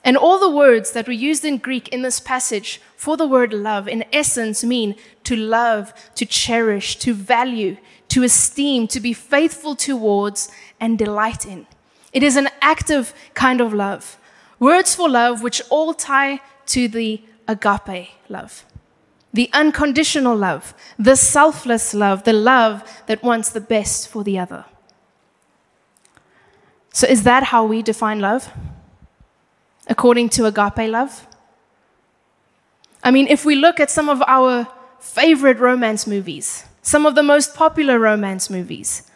And 0.04 0.16
all 0.16 0.40
the 0.40 0.50
words 0.50 0.92
that 0.92 1.08
were 1.08 1.14
used 1.14 1.44
in 1.44 1.58
Greek 1.58 1.90
in 1.90 2.02
this 2.02 2.22
passage 2.22 2.80
for 2.96 3.18
the 3.18 3.28
word 3.28 3.52
love, 3.52 3.90
in 3.90 4.06
essence, 4.14 4.64
mean 4.64 4.96
to 5.26 5.36
love, 5.36 5.94
to 6.16 6.26
cherish, 6.26 6.96
to 7.00 7.14
value, 7.14 7.76
to 8.18 8.24
esteem, 8.24 8.88
to 8.88 9.00
be 9.00 9.14
faithful 9.14 9.76
towards, 9.76 10.50
and 10.80 10.98
delight 10.98 11.46
in. 11.46 11.68
It 12.12 12.24
is 12.24 12.36
an 12.36 12.50
active 12.62 13.14
kind 13.36 13.62
of 13.62 13.76
love. 13.76 14.18
Words 14.60 14.96
for 14.96 15.08
love 15.08 15.44
which 15.44 15.62
all 15.70 15.94
tie 15.94 16.40
to 16.74 16.88
the 16.88 17.22
agape 17.48 18.10
love 18.28 18.66
the 19.34 19.50
unconditional 19.54 20.36
love, 20.36 20.74
the 20.98 21.16
selfless 21.16 21.94
love, 21.94 22.24
the 22.24 22.34
love 22.34 22.82
that 23.06 23.22
wants 23.22 23.50
the 23.52 23.62
best 23.62 24.08
for 24.08 24.24
the 24.24 24.40
other. 24.40 24.66
So, 26.92 27.06
is 27.06 27.22
that 27.24 27.44
how 27.44 27.66
we 27.66 27.84
define 27.84 28.20
love? 28.20 28.50
According 29.88 30.30
to 30.30 30.46
agape 30.46 30.90
love? 30.90 31.28
I 33.04 33.12
mean, 33.12 33.28
if 33.28 33.46
we 33.46 33.56
look 33.56 33.80
at 33.80 33.92
some 33.92 34.10
of 34.10 34.24
our 34.26 34.66
favorite 35.00 35.60
romance 35.60 36.08
movies, 36.08 36.64
some 36.88 37.06
of 37.06 37.16
the 37.16 37.22
most 37.24 37.54
popular 37.54 38.00
romance 38.00 38.50
movies, 38.50 39.12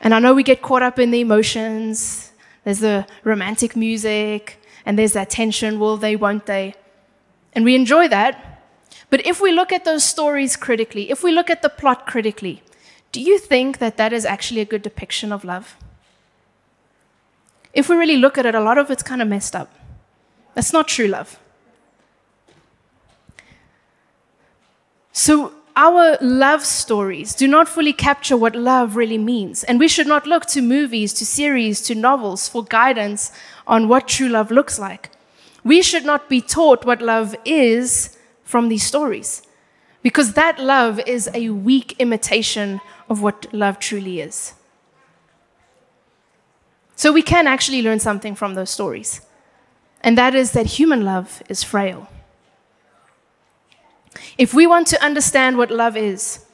and 0.00 0.12
I 0.12 0.18
know 0.18 0.34
we 0.34 0.42
get 0.42 0.62
caught 0.62 0.82
up 0.82 0.98
in 0.98 1.12
the 1.12 1.20
emotions, 1.20 2.32
there's 2.64 2.80
the 2.80 3.06
romantic 3.22 3.76
music, 3.76 4.60
and 4.84 4.98
there's 4.98 5.12
that 5.12 5.30
tension 5.30 5.78
will 5.78 5.96
they, 5.96 6.16
won't 6.16 6.46
they? 6.46 6.74
And 7.52 7.64
we 7.64 7.76
enjoy 7.76 8.08
that. 8.08 8.64
But 9.10 9.24
if 9.24 9.40
we 9.40 9.52
look 9.52 9.72
at 9.72 9.84
those 9.84 10.02
stories 10.02 10.56
critically, 10.56 11.08
if 11.08 11.22
we 11.22 11.30
look 11.30 11.50
at 11.50 11.62
the 11.62 11.68
plot 11.68 12.04
critically, 12.04 12.64
do 13.12 13.20
you 13.20 13.38
think 13.38 13.78
that 13.78 13.96
that 13.96 14.12
is 14.12 14.24
actually 14.24 14.60
a 14.60 14.64
good 14.64 14.82
depiction 14.82 15.30
of 15.30 15.44
love? 15.44 15.76
If 17.72 17.88
we 17.88 17.94
really 17.94 18.16
look 18.16 18.36
at 18.38 18.44
it, 18.44 18.56
a 18.56 18.60
lot 18.60 18.76
of 18.76 18.90
it's 18.90 19.04
kind 19.04 19.22
of 19.22 19.28
messed 19.28 19.54
up. 19.54 19.72
That's 20.54 20.72
not 20.72 20.88
true 20.88 21.06
love. 21.06 21.38
So, 25.12 25.52
our 25.76 26.16
love 26.20 26.64
stories 26.64 27.34
do 27.34 27.48
not 27.48 27.68
fully 27.68 27.92
capture 27.92 28.36
what 28.36 28.54
love 28.54 28.96
really 28.96 29.18
means. 29.18 29.64
And 29.64 29.78
we 29.80 29.88
should 29.88 30.06
not 30.06 30.26
look 30.26 30.46
to 30.46 30.62
movies, 30.62 31.12
to 31.14 31.26
series, 31.26 31.80
to 31.82 31.94
novels 31.94 32.48
for 32.48 32.64
guidance 32.64 33.32
on 33.66 33.88
what 33.88 34.08
true 34.08 34.28
love 34.28 34.50
looks 34.50 34.78
like. 34.78 35.10
We 35.64 35.82
should 35.82 36.04
not 36.04 36.28
be 36.28 36.40
taught 36.40 36.84
what 36.84 37.02
love 37.02 37.34
is 37.44 38.16
from 38.44 38.68
these 38.68 38.84
stories. 38.84 39.42
Because 40.02 40.34
that 40.34 40.58
love 40.58 41.00
is 41.06 41.30
a 41.32 41.48
weak 41.50 41.96
imitation 41.98 42.80
of 43.08 43.22
what 43.22 43.52
love 43.52 43.78
truly 43.78 44.20
is. 44.20 44.54
So 46.94 47.12
we 47.12 47.22
can 47.22 47.46
actually 47.46 47.82
learn 47.82 47.98
something 47.98 48.34
from 48.34 48.54
those 48.54 48.70
stories, 48.70 49.20
and 50.00 50.16
that 50.16 50.34
is 50.34 50.52
that 50.52 50.66
human 50.78 51.04
love 51.04 51.42
is 51.48 51.64
frail. 51.64 52.08
If 54.38 54.54
we 54.54 54.66
want 54.66 54.86
to 54.88 55.02
understand 55.02 55.58
what 55.58 55.70
love 55.70 55.96
is, 55.96 56.44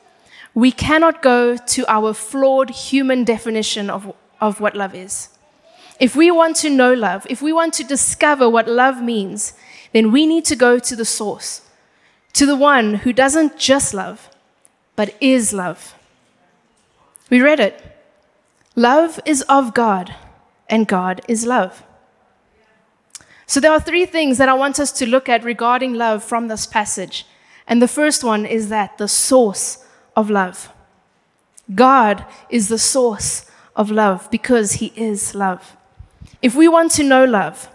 we 0.55 0.73
cannot 0.73 1.23
go 1.23 1.57
to 1.57 1.85
our 1.89 2.13
flawed 2.13 2.71
human 2.71 3.25
definition 3.25 3.89
of, 3.89 4.15
of 4.41 4.61
what 4.61 4.75
love 4.75 4.95
is. 4.95 5.29
If 6.01 6.17
we 6.17 6.31
want 6.31 6.57
to 6.57 6.71
know 6.71 6.93
love, 6.95 7.27
if 7.29 7.43
we 7.43 7.53
want 7.53 7.75
to 7.75 7.85
discover 7.85 8.49
what 8.49 8.69
love 8.69 9.03
means, 9.03 9.53
then 9.93 10.11
we 10.11 10.27
need 10.27 10.45
to 10.47 10.57
go 10.57 10.79
to 10.79 10.97
the 10.97 11.05
source 11.05 11.63
to 12.33 12.47
the 12.47 12.57
one 12.57 12.95
who 12.95 13.13
doesn't 13.13 13.59
just 13.59 13.93
love, 13.93 14.31
but 14.97 15.15
is 15.21 15.53
love. 15.53 15.95
We 17.29 17.41
read 17.41 17.61
it. 17.61 17.83
Love 18.77 19.21
is 19.25 19.43
of 19.43 19.75
God, 19.75 20.15
and 20.69 20.87
God 20.87 21.21
is 21.29 21.45
love. 21.45 21.83
So, 23.47 23.59
there 23.59 23.73
are 23.73 23.81
three 23.81 24.07
things 24.07 24.39
that 24.39 24.49
I 24.49 24.55
want 24.55 24.79
us 24.79 24.93
to 24.93 25.07
look 25.07 25.29
at 25.29 25.43
regarding 25.43 25.95
love 25.95 26.23
from 26.23 26.49
this 26.49 26.67
passage. 26.67 27.27
And 27.71 27.81
the 27.81 27.89
first 27.89 28.25
one 28.25 28.45
is 28.45 28.69
that 28.69 28.99
the 28.99 29.07
source 29.07 29.87
of 30.17 30.29
love. 30.29 30.73
God 31.73 32.25
is 32.51 32.67
the 32.67 32.81
source 32.81 33.49
of 33.77 33.93
love 33.93 34.29
because 34.33 34.73
He 34.73 34.93
is 34.97 35.37
love. 35.37 35.77
If 36.43 36.57
we 36.57 36.67
want 36.67 36.91
to 36.93 37.05
know 37.05 37.25
love, 37.25 37.69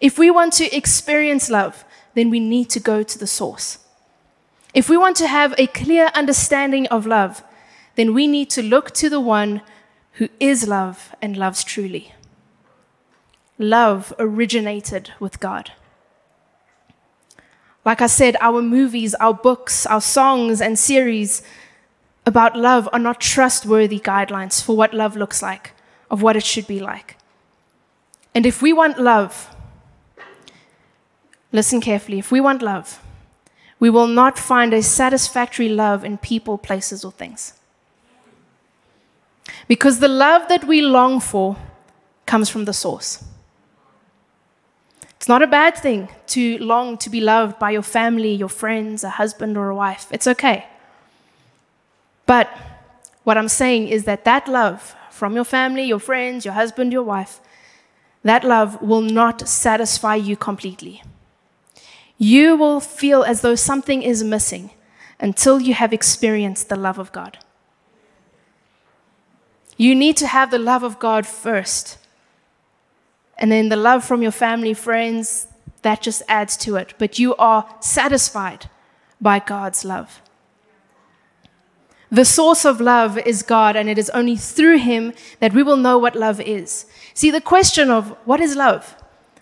if 0.00 0.18
we 0.18 0.30
want 0.30 0.54
to 0.54 0.74
experience 0.74 1.50
love, 1.50 1.84
then 2.14 2.30
we 2.30 2.40
need 2.40 2.70
to 2.70 2.80
go 2.80 3.02
to 3.02 3.18
the 3.18 3.26
source. 3.26 3.78
If 4.72 4.88
we 4.88 4.96
want 4.96 5.18
to 5.18 5.28
have 5.28 5.54
a 5.58 5.66
clear 5.66 6.10
understanding 6.14 6.86
of 6.86 7.06
love, 7.06 7.44
then 7.96 8.14
we 8.14 8.26
need 8.26 8.48
to 8.50 8.62
look 8.62 8.92
to 8.92 9.10
the 9.10 9.20
one 9.20 9.60
who 10.12 10.30
is 10.40 10.66
love 10.66 11.14
and 11.20 11.36
loves 11.36 11.62
truly. 11.62 12.14
Love 13.58 14.14
originated 14.18 15.12
with 15.20 15.40
God. 15.40 15.72
Like 17.84 18.00
I 18.00 18.06
said, 18.06 18.36
our 18.40 18.62
movies, 18.62 19.14
our 19.14 19.34
books, 19.34 19.86
our 19.86 20.00
songs, 20.00 20.60
and 20.60 20.78
series 20.78 21.42
about 22.24 22.56
love 22.56 22.88
are 22.92 22.98
not 22.98 23.20
trustworthy 23.20 23.98
guidelines 23.98 24.62
for 24.62 24.76
what 24.76 24.94
love 24.94 25.16
looks 25.16 25.42
like, 25.42 25.72
of 26.10 26.22
what 26.22 26.36
it 26.36 26.44
should 26.44 26.66
be 26.66 26.78
like. 26.78 27.16
And 28.34 28.46
if 28.46 28.62
we 28.62 28.72
want 28.72 28.98
love, 28.98 29.52
Listen 31.52 31.82
carefully. 31.82 32.18
If 32.18 32.32
we 32.32 32.40
want 32.40 32.62
love, 32.62 33.00
we 33.78 33.90
will 33.90 34.06
not 34.06 34.38
find 34.38 34.72
a 34.72 34.82
satisfactory 34.82 35.68
love 35.68 36.04
in 36.04 36.16
people, 36.16 36.56
places, 36.56 37.04
or 37.04 37.12
things. 37.12 37.52
Because 39.68 39.98
the 39.98 40.08
love 40.08 40.48
that 40.48 40.64
we 40.64 40.80
long 40.80 41.20
for 41.20 41.56
comes 42.24 42.48
from 42.48 42.64
the 42.64 42.72
source. 42.72 43.22
It's 45.22 45.28
not 45.28 45.40
a 45.40 45.46
bad 45.46 45.76
thing 45.76 46.08
to 46.34 46.58
long 46.58 46.98
to 46.98 47.08
be 47.08 47.20
loved 47.20 47.60
by 47.60 47.70
your 47.70 47.84
family, 47.84 48.34
your 48.34 48.48
friends, 48.48 49.04
a 49.04 49.10
husband, 49.10 49.56
or 49.56 49.70
a 49.70 49.76
wife. 49.76 50.08
It's 50.10 50.26
okay. 50.26 50.66
But 52.26 52.50
what 53.22 53.38
I'm 53.38 53.46
saying 53.46 53.86
is 53.86 54.02
that 54.02 54.24
that 54.24 54.48
love 54.48 54.96
from 55.12 55.36
your 55.36 55.44
family, 55.44 55.84
your 55.84 56.00
friends, 56.00 56.44
your 56.44 56.54
husband, 56.54 56.92
your 56.92 57.04
wife, 57.04 57.38
that 58.24 58.42
love 58.42 58.82
will 58.82 59.00
not 59.00 59.46
satisfy 59.46 60.16
you 60.16 60.36
completely. 60.36 61.04
You 62.18 62.56
will 62.56 62.80
feel 62.80 63.22
as 63.22 63.42
though 63.42 63.54
something 63.54 64.02
is 64.02 64.24
missing 64.24 64.72
until 65.20 65.60
you 65.60 65.74
have 65.74 65.92
experienced 65.92 66.68
the 66.68 66.74
love 66.74 66.98
of 66.98 67.12
God. 67.12 67.38
You 69.76 69.94
need 69.94 70.16
to 70.16 70.26
have 70.26 70.50
the 70.50 70.58
love 70.58 70.82
of 70.82 70.98
God 70.98 71.28
first 71.28 71.98
and 73.42 73.50
then 73.50 73.68
the 73.68 73.76
love 73.76 74.04
from 74.04 74.22
your 74.22 74.30
family, 74.30 74.72
friends, 74.72 75.48
that 75.82 76.00
just 76.00 76.22
adds 76.28 76.56
to 76.58 76.76
it. 76.76 76.94
But 76.96 77.18
you 77.18 77.34
are 77.36 77.68
satisfied 77.80 78.70
by 79.20 79.40
God's 79.40 79.84
love. 79.84 80.22
The 82.08 82.24
source 82.24 82.64
of 82.64 82.80
love 82.80 83.18
is 83.18 83.42
God, 83.42 83.74
and 83.74 83.88
it 83.88 83.98
is 83.98 84.10
only 84.10 84.36
through 84.36 84.78
Him 84.78 85.12
that 85.40 85.52
we 85.52 85.64
will 85.64 85.76
know 85.76 85.98
what 85.98 86.14
love 86.14 86.40
is. 86.40 86.86
See, 87.14 87.32
the 87.32 87.40
question 87.40 87.90
of 87.90 88.10
what 88.26 88.40
is 88.40 88.54
love 88.54 88.96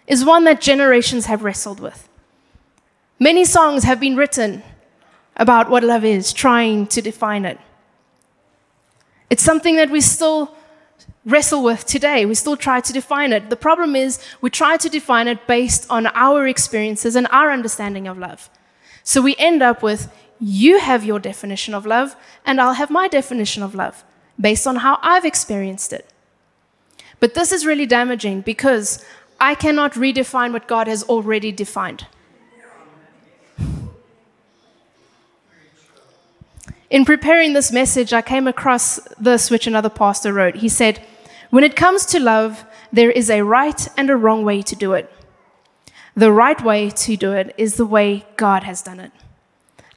is 0.06 0.24
one 0.24 0.44
that 0.44 0.62
generations 0.62 1.26
have 1.26 1.44
wrestled 1.44 1.78
with. 1.78 2.08
Many 3.18 3.44
songs 3.44 3.84
have 3.84 4.00
been 4.00 4.16
written 4.16 4.62
about 5.36 5.68
what 5.68 5.84
love 5.84 6.06
is, 6.06 6.32
trying 6.32 6.86
to 6.86 7.02
define 7.02 7.44
it. 7.44 7.58
It's 9.28 9.42
something 9.42 9.76
that 9.76 9.90
we 9.90 10.00
still 10.00 10.56
wrestle 11.24 11.62
with 11.62 11.84
today. 11.86 12.24
We 12.26 12.34
still 12.34 12.56
try 12.56 12.80
to 12.80 12.92
define 12.92 13.32
it. 13.32 13.50
The 13.50 13.56
problem 13.56 13.94
is 13.94 14.18
we 14.40 14.50
try 14.50 14.76
to 14.76 14.88
define 14.88 15.28
it 15.28 15.46
based 15.46 15.86
on 15.90 16.06
our 16.08 16.46
experiences 16.46 17.16
and 17.16 17.26
our 17.30 17.50
understanding 17.50 18.06
of 18.08 18.18
love. 18.18 18.48
So 19.02 19.20
we 19.20 19.36
end 19.36 19.62
up 19.62 19.82
with 19.82 20.12
you 20.40 20.78
have 20.80 21.04
your 21.04 21.18
definition 21.18 21.74
of 21.74 21.84
love, 21.84 22.16
and 22.46 22.60
I'll 22.60 22.74
have 22.74 22.90
my 22.90 23.08
definition 23.08 23.62
of 23.62 23.74
love 23.74 24.04
based 24.40 24.66
on 24.66 24.76
how 24.76 24.98
I've 25.02 25.26
experienced 25.26 25.92
it. 25.92 26.08
But 27.18 27.34
this 27.34 27.52
is 27.52 27.66
really 27.66 27.84
damaging 27.84 28.40
because 28.40 29.04
I 29.38 29.54
cannot 29.54 29.92
redefine 29.92 30.52
what 30.52 30.66
God 30.66 30.86
has 30.86 31.02
already 31.02 31.52
defined. 31.52 32.06
In 36.90 37.04
preparing 37.04 37.52
this 37.52 37.70
message, 37.70 38.12
I 38.12 38.20
came 38.20 38.48
across 38.48 38.98
this 39.16 39.48
which 39.48 39.68
another 39.68 39.88
pastor 39.88 40.32
wrote. 40.32 40.56
He 40.56 40.68
said, 40.68 41.00
When 41.50 41.62
it 41.62 41.76
comes 41.76 42.04
to 42.06 42.18
love, 42.18 42.64
there 42.92 43.12
is 43.12 43.30
a 43.30 43.42
right 43.42 43.88
and 43.96 44.10
a 44.10 44.16
wrong 44.16 44.44
way 44.44 44.60
to 44.62 44.74
do 44.74 44.94
it. 44.94 45.10
The 46.16 46.32
right 46.32 46.60
way 46.62 46.90
to 46.90 47.16
do 47.16 47.32
it 47.32 47.54
is 47.56 47.76
the 47.76 47.86
way 47.86 48.26
God 48.36 48.64
has 48.64 48.82
done 48.82 48.98
it, 48.98 49.12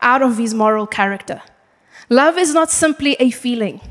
out 0.01 0.21
of 0.21 0.37
his 0.37 0.53
moral 0.53 0.85
character. 0.85 1.41
Love 2.09 2.37
is 2.37 2.53
not 2.53 2.69
simply 2.69 3.13
a 3.19 3.31
feeling. 3.31 3.81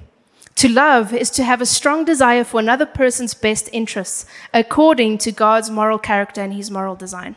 To 0.56 0.68
love 0.68 1.12
is 1.12 1.30
to 1.30 1.42
have 1.42 1.60
a 1.60 1.66
strong 1.66 2.04
desire 2.04 2.44
for 2.44 2.60
another 2.60 2.86
person's 2.86 3.34
best 3.34 3.68
interests 3.72 4.26
according 4.54 5.18
to 5.18 5.32
God's 5.32 5.70
moral 5.70 5.98
character 5.98 6.40
and 6.40 6.54
his 6.54 6.70
moral 6.70 6.94
design. 6.94 7.34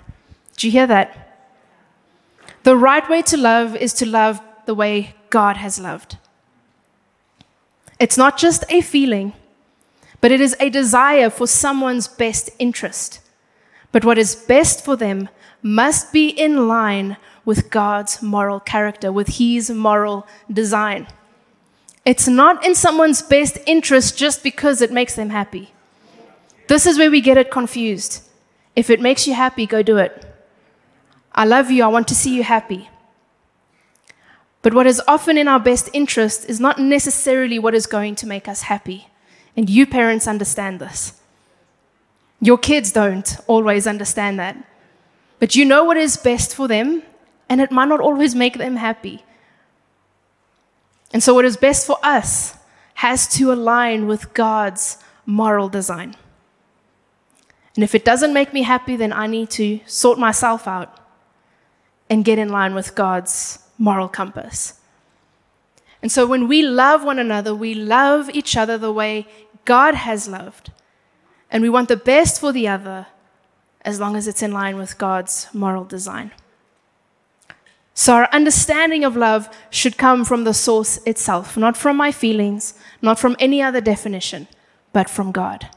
Do 0.57 0.67
you 0.67 0.71
hear 0.71 0.85
that? 0.85 1.49
The 2.61 2.77
right 2.77 3.09
way 3.09 3.23
to 3.23 3.37
love 3.37 3.75
is 3.75 3.93
to 3.93 4.05
love 4.05 4.41
the 4.67 4.75
way 4.75 5.15
God 5.35 5.57
has 5.57 5.77
loved. 5.77 6.17
It's 7.99 8.17
not 8.17 8.37
just 8.37 8.63
a 8.69 8.79
feeling, 8.79 9.33
but 10.21 10.31
it 10.31 10.39
is 10.39 10.55
a 10.61 10.69
desire 10.69 11.29
for 11.29 11.45
someone's 11.45 12.07
best 12.07 12.51
interest. 12.57 13.19
But 13.91 14.05
what 14.05 14.17
is 14.17 14.33
best 14.33 14.85
for 14.85 14.95
them 14.95 15.27
must 15.61 16.13
be 16.13 16.29
in 16.29 16.69
line 16.69 17.17
with 17.43 17.69
God's 17.69 18.21
moral 18.21 18.61
character, 18.61 19.11
with 19.11 19.27
His 19.35 19.69
moral 19.69 20.25
design. 20.49 21.05
It's 22.05 22.29
not 22.29 22.65
in 22.65 22.73
someone's 22.73 23.21
best 23.21 23.57
interest 23.65 24.17
just 24.17 24.41
because 24.41 24.81
it 24.81 24.93
makes 24.93 25.15
them 25.15 25.31
happy. 25.31 25.73
This 26.69 26.85
is 26.85 26.97
where 26.97 27.11
we 27.11 27.19
get 27.19 27.37
it 27.37 27.51
confused. 27.51 28.23
If 28.73 28.89
it 28.89 29.01
makes 29.01 29.27
you 29.27 29.33
happy, 29.33 29.65
go 29.65 29.83
do 29.83 29.97
it. 29.97 30.13
I 31.33 31.43
love 31.43 31.69
you, 31.71 31.83
I 31.83 31.87
want 31.87 32.07
to 32.07 32.15
see 32.15 32.33
you 32.33 32.43
happy. 32.43 32.87
But 34.65 34.73
what 34.73 34.87
is 34.87 34.99
often 35.07 35.37
in 35.37 35.47
our 35.47 35.59
best 35.59 35.91
interest 35.93 36.49
is 36.49 36.59
not 36.59 36.79
necessarily 36.79 37.59
what 37.59 37.75
is 37.75 37.85
going 37.85 38.15
to 38.15 38.25
make 38.25 38.47
us 38.47 38.63
happy. 38.63 39.09
And 39.55 39.69
you 39.69 39.85
parents 39.85 40.27
understand 40.27 40.81
this. 40.81 41.21
Your 42.41 42.57
kids 42.57 42.91
don't 42.91 43.37
always 43.45 43.85
understand 43.85 44.39
that. 44.39 44.57
But 45.37 45.55
you 45.55 45.65
know 45.65 45.83
what 45.83 45.97
is 45.97 46.17
best 46.17 46.55
for 46.55 46.67
them, 46.67 47.03
and 47.47 47.61
it 47.61 47.71
might 47.71 47.89
not 47.89 47.99
always 47.99 48.33
make 48.33 48.57
them 48.57 48.77
happy. 48.77 49.23
And 51.13 51.21
so, 51.21 51.35
what 51.35 51.45
is 51.45 51.57
best 51.57 51.85
for 51.85 51.99
us 52.01 52.57
has 52.95 53.27
to 53.37 53.53
align 53.53 54.07
with 54.07 54.33
God's 54.33 54.97
moral 55.27 55.69
design. 55.69 56.15
And 57.75 57.83
if 57.83 57.93
it 57.93 58.03
doesn't 58.03 58.33
make 58.33 58.51
me 58.51 58.63
happy, 58.63 58.95
then 58.95 59.13
I 59.13 59.27
need 59.27 59.51
to 59.51 59.79
sort 59.85 60.17
myself 60.17 60.67
out 60.67 60.99
and 62.09 62.25
get 62.25 62.39
in 62.39 62.49
line 62.49 62.73
with 62.73 62.95
God's 62.95 63.59
moral 63.77 64.07
compass. 64.07 64.79
And 66.01 66.11
so 66.11 66.25
when 66.27 66.47
we 66.47 66.61
love 66.61 67.03
one 67.03 67.19
another, 67.19 67.55
we 67.55 67.73
love 67.73 68.29
each 68.29 68.55
other 68.55 68.77
the 68.77 68.93
way 68.93 69.27
God 69.65 69.95
has 69.95 70.27
loved. 70.27 70.71
And 71.49 71.63
we 71.63 71.69
want 71.69 71.87
the 71.87 71.97
best 71.97 72.39
for 72.39 72.51
the 72.51 72.67
other 72.67 73.07
as 73.81 73.99
long 73.99 74.15
as 74.15 74.27
it's 74.27 74.43
in 74.43 74.51
line 74.51 74.77
with 74.77 74.97
God's 74.97 75.47
moral 75.53 75.83
design. 75.83 76.31
So 77.93 78.13
our 78.13 78.29
understanding 78.33 79.05
of 79.05 79.15
love 79.15 79.49
should 79.69 79.97
come 79.97 80.25
from 80.25 80.43
the 80.43 80.53
source 80.53 80.97
itself, 81.05 81.55
not 81.55 81.77
from 81.77 81.95
my 81.95 82.11
feelings, 82.11 82.73
not 83.01 83.17
from 83.17 83.37
any 83.39 83.61
other 83.61 83.79
definition, 83.79 84.47
but 84.91 85.09
from 85.09 85.31
God. 85.31 85.69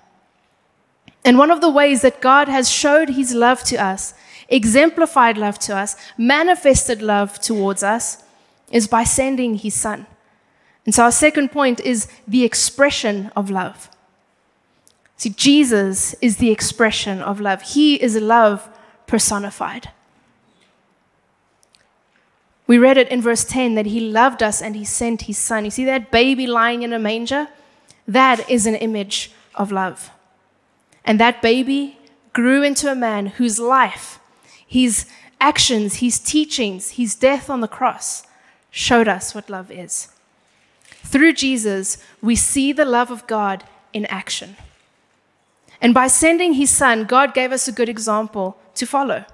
And 1.24 1.38
one 1.38 1.50
of 1.50 1.60
the 1.60 1.70
ways 1.70 2.02
that 2.02 2.20
God 2.20 2.48
has 2.48 2.68
showed 2.68 3.10
his 3.10 3.34
love 3.34 3.62
to 3.64 3.76
us 3.76 4.14
exemplified 4.48 5.38
love 5.38 5.58
to 5.60 5.76
us, 5.76 5.96
manifested 6.16 7.02
love 7.02 7.38
towards 7.40 7.82
us, 7.82 8.22
is 8.70 8.88
by 8.88 9.04
sending 9.04 9.56
his 9.56 9.74
son. 9.74 10.06
And 10.84 10.94
so 10.94 11.04
our 11.04 11.12
second 11.12 11.50
point 11.50 11.80
is 11.80 12.08
the 12.26 12.44
expression 12.44 13.30
of 13.36 13.50
love. 13.50 13.90
See, 15.16 15.30
Jesus 15.30 16.14
is 16.22 16.36
the 16.36 16.50
expression 16.50 17.20
of 17.20 17.40
love. 17.40 17.62
He 17.62 17.96
is 17.96 18.16
love 18.16 18.68
personified. 19.06 19.90
We 22.66 22.78
read 22.78 22.98
it 22.98 23.08
in 23.08 23.22
verse 23.22 23.44
10 23.44 23.74
that 23.74 23.86
he 23.86 23.98
loved 23.98 24.42
us 24.42 24.62
and 24.62 24.76
he 24.76 24.84
sent 24.84 25.22
his 25.22 25.38
son. 25.38 25.64
You 25.64 25.70
see 25.70 25.86
that 25.86 26.10
baby 26.10 26.46
lying 26.46 26.82
in 26.82 26.92
a 26.92 26.98
manger? 26.98 27.48
That 28.06 28.48
is 28.48 28.66
an 28.66 28.74
image 28.76 29.32
of 29.54 29.72
love. 29.72 30.10
And 31.04 31.18
that 31.18 31.42
baby 31.42 31.98
grew 32.32 32.62
into 32.62 32.90
a 32.90 32.94
man 32.94 33.26
whose 33.26 33.58
life 33.58 34.17
his 34.68 35.06
actions, 35.40 35.96
his 35.96 36.18
teachings, 36.18 36.92
his 36.92 37.14
death 37.14 37.48
on 37.48 37.60
the 37.60 37.66
cross 37.66 38.24
showed 38.70 39.08
us 39.08 39.34
what 39.34 39.48
love 39.48 39.70
is. 39.70 40.08
Through 41.02 41.32
Jesus, 41.32 41.96
we 42.20 42.36
see 42.36 42.72
the 42.72 42.84
love 42.84 43.10
of 43.10 43.26
God 43.26 43.64
in 43.94 44.04
action. 44.06 44.56
And 45.80 45.94
by 45.94 46.06
sending 46.06 46.52
his 46.52 46.70
son, 46.70 47.04
God 47.04 47.32
gave 47.32 47.50
us 47.50 47.66
a 47.66 47.72
good 47.72 47.88
example 47.88 48.58
to 48.74 48.86
follow. 48.86 49.24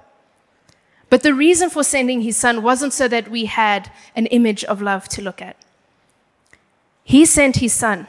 But 1.09 1.21
the 1.21 1.33
reason 1.33 1.69
for 1.69 1.83
sending 1.83 2.21
his 2.21 2.37
son 2.37 2.63
wasn't 2.63 2.93
so 2.93 3.09
that 3.09 3.29
we 3.29 3.45
had 3.45 3.91
an 4.15 4.27
image 4.27 4.63
of 4.63 4.81
love 4.81 5.09
to 5.09 5.21
look 5.21 5.41
at. 5.41 5.57
He 7.03 7.25
sent 7.25 7.57
his 7.57 7.73
son 7.73 8.07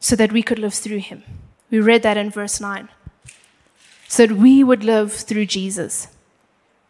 so 0.00 0.16
that 0.16 0.32
we 0.32 0.42
could 0.42 0.58
live 0.58 0.74
through 0.74 0.98
him. 0.98 1.22
We 1.70 1.80
read 1.80 2.02
that 2.02 2.16
in 2.16 2.30
verse 2.30 2.60
9 2.60 2.88
so 4.12 4.26
that 4.26 4.36
we 4.36 4.62
would 4.62 4.84
live 4.84 5.10
through 5.10 5.46
Jesus. 5.46 6.06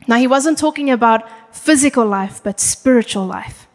Now, 0.09 0.17
he 0.17 0.27
wasn't 0.27 0.59
talking 0.59 0.91
about 0.91 1.23
physical 1.55 2.05
life, 2.05 2.41
but 2.43 2.59
spiritual 2.59 3.25
life. 3.25 3.69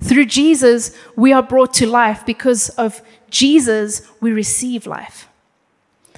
Through 0.00 0.24
Jesus, 0.24 0.96
we 1.14 1.34
are 1.34 1.42
brought 1.42 1.74
to 1.74 1.86
life. 1.86 2.24
Because 2.24 2.70
of 2.70 3.02
Jesus, 3.28 4.10
we 4.22 4.32
receive 4.32 4.86
life. 4.86 5.28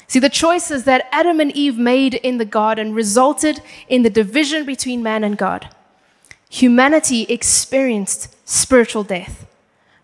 See, 0.06 0.20
the 0.20 0.28
choices 0.28 0.84
that 0.84 1.08
Adam 1.10 1.40
and 1.40 1.50
Eve 1.56 1.76
made 1.76 2.14
in 2.14 2.38
the 2.38 2.44
garden 2.44 2.94
resulted 2.94 3.60
in 3.88 4.04
the 4.04 4.08
division 4.08 4.64
between 4.64 5.02
man 5.02 5.24
and 5.24 5.36
God. 5.36 5.74
Humanity 6.50 7.22
experienced 7.22 8.32
spiritual 8.48 9.02
death. 9.02 9.44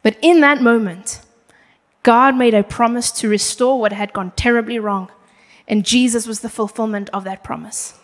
But 0.03 0.17
in 0.21 0.41
that 0.41 0.61
moment, 0.61 1.21
God 2.03 2.35
made 2.35 2.55
a 2.55 2.65
promise 2.65 3.13
to 3.13 3.29
restore 3.29 3.79
what 3.79 3.93
had 3.93 4.13
gone 4.13 4.33
terribly 4.33 4.81
wrong 4.81 5.11
and 5.71 5.87
Jesus 5.87 6.27
was 6.27 6.41
the 6.41 6.49
fulfillment 6.49 7.09
of 7.11 7.23
that 7.23 7.45
promise. 7.45 7.97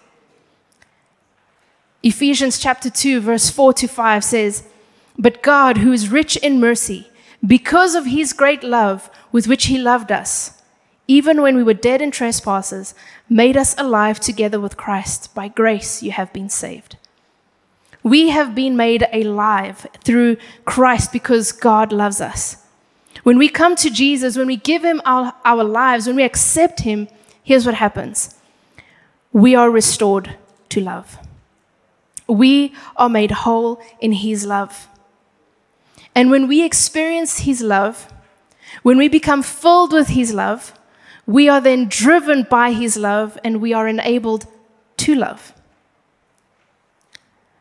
Ephesians 2.00 2.60
chapter 2.60 2.88
2, 2.88 3.20
verse 3.20 3.50
4 3.50 3.72
to 3.72 3.88
5 3.88 4.22
says, 4.22 4.68
But 5.18 5.42
God, 5.42 5.78
who 5.78 5.90
is 5.90 6.08
rich 6.08 6.36
in 6.36 6.60
mercy, 6.60 7.10
because 7.44 7.96
of 7.96 8.06
his 8.06 8.32
great 8.32 8.62
love 8.62 9.10
with 9.32 9.48
which 9.48 9.66
he 9.66 9.78
loved 9.78 10.12
us, 10.12 10.62
even 11.08 11.42
when 11.42 11.56
we 11.56 11.64
were 11.64 11.74
dead 11.74 12.00
in 12.00 12.12
trespasses, 12.12 12.94
made 13.28 13.56
us 13.56 13.74
alive 13.76 14.20
together 14.20 14.60
with 14.60 14.76
Christ. 14.76 15.34
By 15.34 15.48
grace 15.48 16.04
you 16.04 16.12
have 16.12 16.32
been 16.32 16.48
saved. 16.48 16.96
We 18.04 18.28
have 18.28 18.54
been 18.54 18.76
made 18.76 19.08
alive 19.12 19.88
through 20.04 20.36
Christ 20.64 21.12
because 21.12 21.50
God 21.50 21.90
loves 21.90 22.20
us. 22.20 22.58
When 23.24 23.38
we 23.38 23.48
come 23.48 23.74
to 23.76 23.90
Jesus, 23.90 24.36
when 24.36 24.46
we 24.46 24.56
give 24.56 24.84
him 24.84 25.02
our, 25.04 25.34
our 25.44 25.64
lives, 25.64 26.06
when 26.06 26.14
we 26.14 26.22
accept 26.22 26.80
him, 26.80 27.08
here's 27.46 27.64
what 27.64 27.76
happens 27.76 28.34
we 29.32 29.54
are 29.54 29.70
restored 29.70 30.36
to 30.68 30.80
love. 30.80 31.18
We 32.26 32.74
are 32.96 33.08
made 33.08 33.30
whole 33.30 33.80
in 34.00 34.12
his 34.12 34.44
love. 34.44 34.88
And 36.14 36.30
when 36.30 36.48
we 36.48 36.64
experience 36.64 37.40
his 37.40 37.60
love, 37.60 38.12
when 38.82 38.98
we 38.98 39.08
become 39.08 39.42
filled 39.42 39.92
with 39.92 40.08
his 40.08 40.32
love, 40.32 40.72
we 41.26 41.48
are 41.48 41.60
then 41.60 41.86
driven 41.88 42.44
by 42.44 42.72
his 42.72 42.96
love 42.96 43.38
and 43.44 43.60
we 43.60 43.72
are 43.72 43.86
enabled 43.86 44.46
to 44.96 45.14
love. 45.14 45.52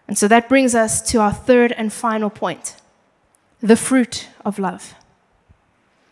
And 0.08 0.18
so 0.18 0.28
that 0.28 0.50
brings 0.50 0.74
us 0.74 1.02
to 1.12 1.20
our 1.20 1.34
third 1.34 1.72
and 1.74 1.92
final 1.92 2.30
point 2.30 2.76
the 3.62 3.76
fruit 3.76 4.30
of 4.44 4.58
love. 4.60 4.96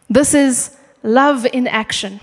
This 0.10 0.34
is 0.34 0.76
love 1.04 1.46
in 1.46 1.68
action. 1.68 2.20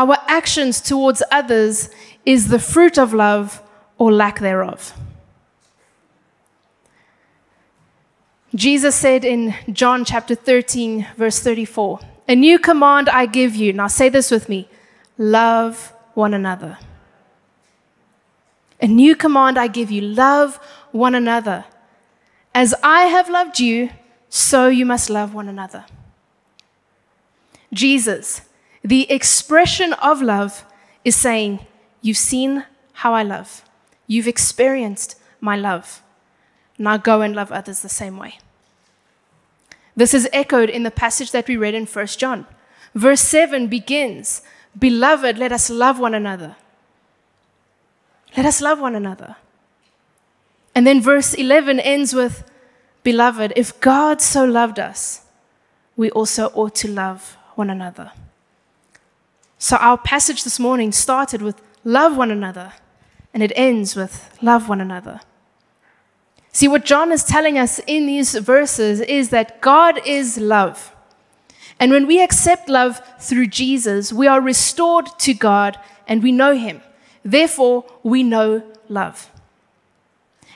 Our 0.00 0.16
actions 0.28 0.80
towards 0.80 1.22
others 1.30 1.90
is 2.24 2.48
the 2.48 2.58
fruit 2.58 2.96
of 2.96 3.12
love 3.12 3.62
or 3.98 4.10
lack 4.10 4.38
thereof. 4.38 4.94
Jesus 8.54 8.96
said 8.96 9.26
in 9.26 9.54
John 9.70 10.06
chapter 10.06 10.34
13, 10.34 11.06
verse 11.18 11.40
34, 11.40 12.00
A 12.28 12.34
new 12.34 12.58
command 12.58 13.10
I 13.10 13.26
give 13.26 13.54
you. 13.54 13.74
Now 13.74 13.88
say 13.88 14.08
this 14.08 14.30
with 14.30 14.48
me 14.48 14.70
love 15.18 15.92
one 16.14 16.32
another. 16.32 16.78
A 18.80 18.86
new 18.86 19.14
command 19.14 19.58
I 19.58 19.66
give 19.66 19.90
you 19.90 20.00
love 20.00 20.56
one 20.92 21.14
another. 21.14 21.66
As 22.54 22.74
I 22.82 23.02
have 23.02 23.28
loved 23.28 23.60
you, 23.60 23.90
so 24.30 24.68
you 24.68 24.86
must 24.86 25.10
love 25.10 25.34
one 25.34 25.46
another. 25.46 25.84
Jesus, 27.70 28.40
the 28.82 29.10
expression 29.10 29.92
of 29.94 30.22
love, 30.22 30.64
is 31.04 31.16
saying, 31.16 31.66
You've 32.02 32.16
seen 32.16 32.64
how 32.94 33.14
I 33.14 33.22
love, 33.22 33.62
you've 34.06 34.28
experienced 34.28 35.16
my 35.40 35.56
love. 35.56 36.02
Now 36.78 36.96
go 36.96 37.20
and 37.20 37.34
love 37.34 37.52
others 37.52 37.80
the 37.80 37.88
same 37.88 38.16
way. 38.16 38.38
This 39.94 40.14
is 40.14 40.28
echoed 40.32 40.70
in 40.70 40.82
the 40.82 40.90
passage 40.90 41.30
that 41.32 41.46
we 41.46 41.56
read 41.56 41.74
in 41.74 41.84
1 41.84 42.06
John. 42.06 42.46
Verse 42.94 43.20
7 43.20 43.66
begins 43.66 44.42
Beloved, 44.78 45.36
let 45.36 45.52
us 45.52 45.68
love 45.68 45.98
one 45.98 46.14
another. 46.14 46.56
Let 48.36 48.46
us 48.46 48.60
love 48.60 48.80
one 48.80 48.94
another. 48.94 49.36
And 50.74 50.86
then 50.86 51.02
verse 51.02 51.34
11 51.34 51.80
ends 51.80 52.14
with 52.14 52.48
Beloved, 53.02 53.52
if 53.56 53.78
God 53.80 54.20
so 54.20 54.44
loved 54.44 54.78
us, 54.78 55.22
we 55.96 56.10
also 56.10 56.46
ought 56.54 56.74
to 56.76 56.88
love 56.88 57.36
one 57.56 57.68
another. 57.68 58.12
So 59.62 59.76
our 59.76 59.98
passage 59.98 60.42
this 60.42 60.58
morning 60.58 60.90
started 60.90 61.42
with 61.42 61.60
love 61.84 62.16
one 62.16 62.30
another, 62.30 62.72
and 63.34 63.42
it 63.42 63.52
ends 63.54 63.94
with 63.94 64.38
love 64.40 64.70
one 64.70 64.80
another. 64.80 65.20
See, 66.50 66.66
what 66.66 66.86
John 66.86 67.12
is 67.12 67.22
telling 67.22 67.58
us 67.58 67.78
in 67.86 68.06
these 68.06 68.34
verses 68.36 69.02
is 69.02 69.28
that 69.28 69.60
God 69.60 70.00
is 70.06 70.38
love. 70.38 70.96
And 71.78 71.92
when 71.92 72.06
we 72.06 72.22
accept 72.22 72.70
love 72.70 73.02
through 73.20 73.48
Jesus, 73.48 74.14
we 74.14 74.26
are 74.26 74.40
restored 74.40 75.06
to 75.18 75.34
God 75.34 75.78
and 76.08 76.22
we 76.22 76.32
know 76.32 76.56
Him. 76.56 76.80
Therefore, 77.22 77.84
we 78.02 78.22
know 78.22 78.62
love. 78.88 79.30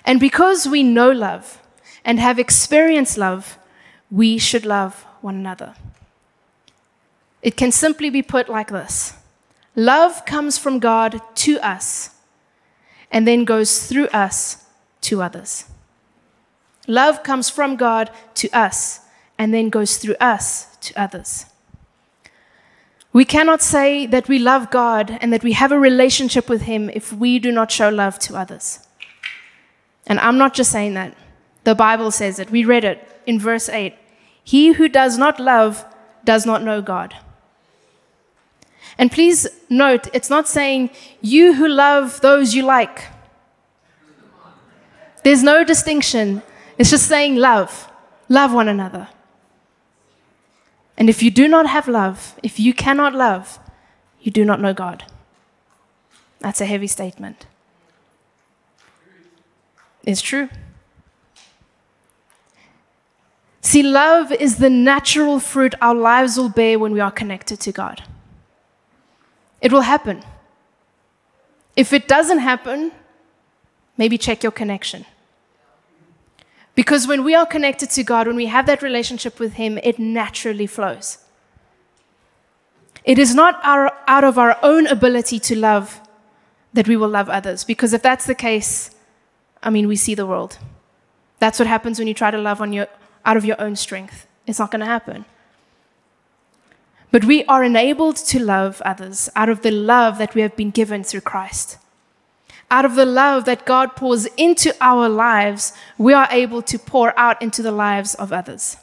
And 0.06 0.18
because 0.18 0.66
we 0.66 0.82
know 0.82 1.10
love 1.10 1.60
and 2.06 2.18
have 2.18 2.38
experienced 2.38 3.18
love, 3.18 3.58
we 4.10 4.38
should 4.38 4.64
love 4.64 5.04
one 5.20 5.36
another. 5.36 5.74
It 7.44 7.58
can 7.58 7.70
simply 7.70 8.08
be 8.08 8.22
put 8.22 8.48
like 8.48 8.70
this 8.70 9.14
Love 9.76 10.24
comes 10.24 10.58
from 10.58 10.78
God 10.78 11.20
to 11.36 11.58
us 11.60 12.10
and 13.12 13.28
then 13.28 13.44
goes 13.44 13.86
through 13.86 14.08
us 14.08 14.64
to 15.02 15.22
others. 15.22 15.66
Love 16.88 17.22
comes 17.22 17.50
from 17.50 17.76
God 17.76 18.10
to 18.34 18.48
us 18.50 19.00
and 19.38 19.52
then 19.52 19.68
goes 19.68 19.98
through 19.98 20.16
us 20.20 20.76
to 20.78 21.00
others. 21.00 21.46
We 23.12 23.24
cannot 23.24 23.62
say 23.62 24.06
that 24.06 24.28
we 24.28 24.38
love 24.38 24.70
God 24.70 25.18
and 25.20 25.32
that 25.32 25.44
we 25.44 25.52
have 25.52 25.70
a 25.70 25.78
relationship 25.78 26.48
with 26.48 26.62
Him 26.62 26.90
if 26.90 27.12
we 27.12 27.38
do 27.38 27.52
not 27.52 27.70
show 27.70 27.88
love 27.88 28.18
to 28.20 28.36
others. 28.36 28.80
And 30.06 30.18
I'm 30.20 30.38
not 30.38 30.54
just 30.54 30.72
saying 30.72 30.94
that. 30.94 31.14
The 31.64 31.74
Bible 31.74 32.10
says 32.10 32.38
it. 32.38 32.50
We 32.50 32.64
read 32.64 32.84
it 32.84 33.06
in 33.26 33.38
verse 33.38 33.68
8. 33.68 33.94
He 34.42 34.72
who 34.72 34.88
does 34.88 35.16
not 35.16 35.38
love 35.38 35.84
does 36.24 36.44
not 36.44 36.62
know 36.62 36.82
God. 36.82 37.14
And 38.98 39.10
please 39.10 39.46
note, 39.68 40.08
it's 40.12 40.30
not 40.30 40.48
saying 40.48 40.90
you 41.20 41.54
who 41.54 41.68
love 41.68 42.20
those 42.20 42.54
you 42.54 42.62
like. 42.62 43.08
There's 45.24 45.42
no 45.42 45.64
distinction. 45.64 46.42
It's 46.78 46.90
just 46.90 47.08
saying 47.08 47.36
love. 47.36 47.90
Love 48.28 48.52
one 48.52 48.68
another. 48.68 49.08
And 50.96 51.10
if 51.10 51.22
you 51.22 51.30
do 51.30 51.48
not 51.48 51.66
have 51.66 51.88
love, 51.88 52.38
if 52.42 52.60
you 52.60 52.72
cannot 52.72 53.14
love, 53.14 53.58
you 54.20 54.30
do 54.30 54.44
not 54.44 54.60
know 54.60 54.72
God. 54.72 55.04
That's 56.38 56.60
a 56.60 56.66
heavy 56.66 56.86
statement. 56.86 57.46
It's 60.04 60.20
true. 60.20 60.50
See, 63.60 63.82
love 63.82 64.30
is 64.30 64.58
the 64.58 64.68
natural 64.68 65.40
fruit 65.40 65.74
our 65.80 65.94
lives 65.94 66.36
will 66.36 66.50
bear 66.50 66.78
when 66.78 66.92
we 66.92 67.00
are 67.00 67.10
connected 67.10 67.60
to 67.60 67.72
God. 67.72 68.02
It 69.64 69.72
will 69.72 69.80
happen. 69.80 70.22
If 71.74 71.94
it 71.94 72.06
doesn't 72.06 72.40
happen, 72.40 72.92
maybe 73.96 74.18
check 74.18 74.42
your 74.42 74.52
connection. 74.52 75.06
Because 76.74 77.06
when 77.06 77.24
we 77.24 77.34
are 77.34 77.46
connected 77.46 77.88
to 77.90 78.02
God, 78.04 78.26
when 78.26 78.36
we 78.36 78.46
have 78.46 78.66
that 78.66 78.82
relationship 78.82 79.40
with 79.40 79.54
Him, 79.54 79.78
it 79.78 79.98
naturally 79.98 80.66
flows. 80.66 81.18
It 83.04 83.18
is 83.18 83.34
not 83.34 83.58
our, 83.64 83.90
out 84.06 84.24
of 84.24 84.38
our 84.38 84.58
own 84.62 84.86
ability 84.86 85.38
to 85.40 85.56
love 85.56 85.98
that 86.74 86.86
we 86.86 86.96
will 86.96 87.08
love 87.08 87.30
others. 87.30 87.64
Because 87.64 87.94
if 87.94 88.02
that's 88.02 88.26
the 88.26 88.34
case, 88.34 88.90
I 89.62 89.70
mean, 89.70 89.88
we 89.88 89.96
see 89.96 90.14
the 90.14 90.26
world. 90.26 90.58
That's 91.38 91.58
what 91.58 91.68
happens 91.68 91.98
when 91.98 92.08
you 92.08 92.14
try 92.14 92.30
to 92.30 92.38
love 92.38 92.60
on 92.60 92.74
your, 92.74 92.88
out 93.24 93.38
of 93.38 93.46
your 93.46 93.58
own 93.58 93.76
strength. 93.76 94.26
It's 94.46 94.58
not 94.58 94.70
going 94.70 94.80
to 94.80 94.86
happen. 94.86 95.24
But 97.14 97.26
we 97.26 97.44
are 97.44 97.62
enabled 97.62 98.16
to 98.16 98.42
love 98.42 98.82
others 98.84 99.30
out 99.36 99.48
of 99.48 99.62
the 99.62 99.70
love 99.70 100.18
that 100.18 100.34
we 100.34 100.40
have 100.40 100.56
been 100.56 100.72
given 100.72 101.04
through 101.04 101.20
Christ. 101.20 101.78
Out 102.72 102.84
of 102.84 102.96
the 102.96 103.06
love 103.06 103.44
that 103.44 103.64
God 103.64 103.94
pours 103.94 104.26
into 104.36 104.74
our 104.80 105.08
lives, 105.08 105.72
we 105.96 106.12
are 106.12 106.26
able 106.32 106.60
to 106.62 106.76
pour 106.76 107.16
out 107.16 107.40
into 107.40 107.62
the 107.62 107.70
lives 107.70 108.16
of 108.16 108.32
others. 108.32 108.78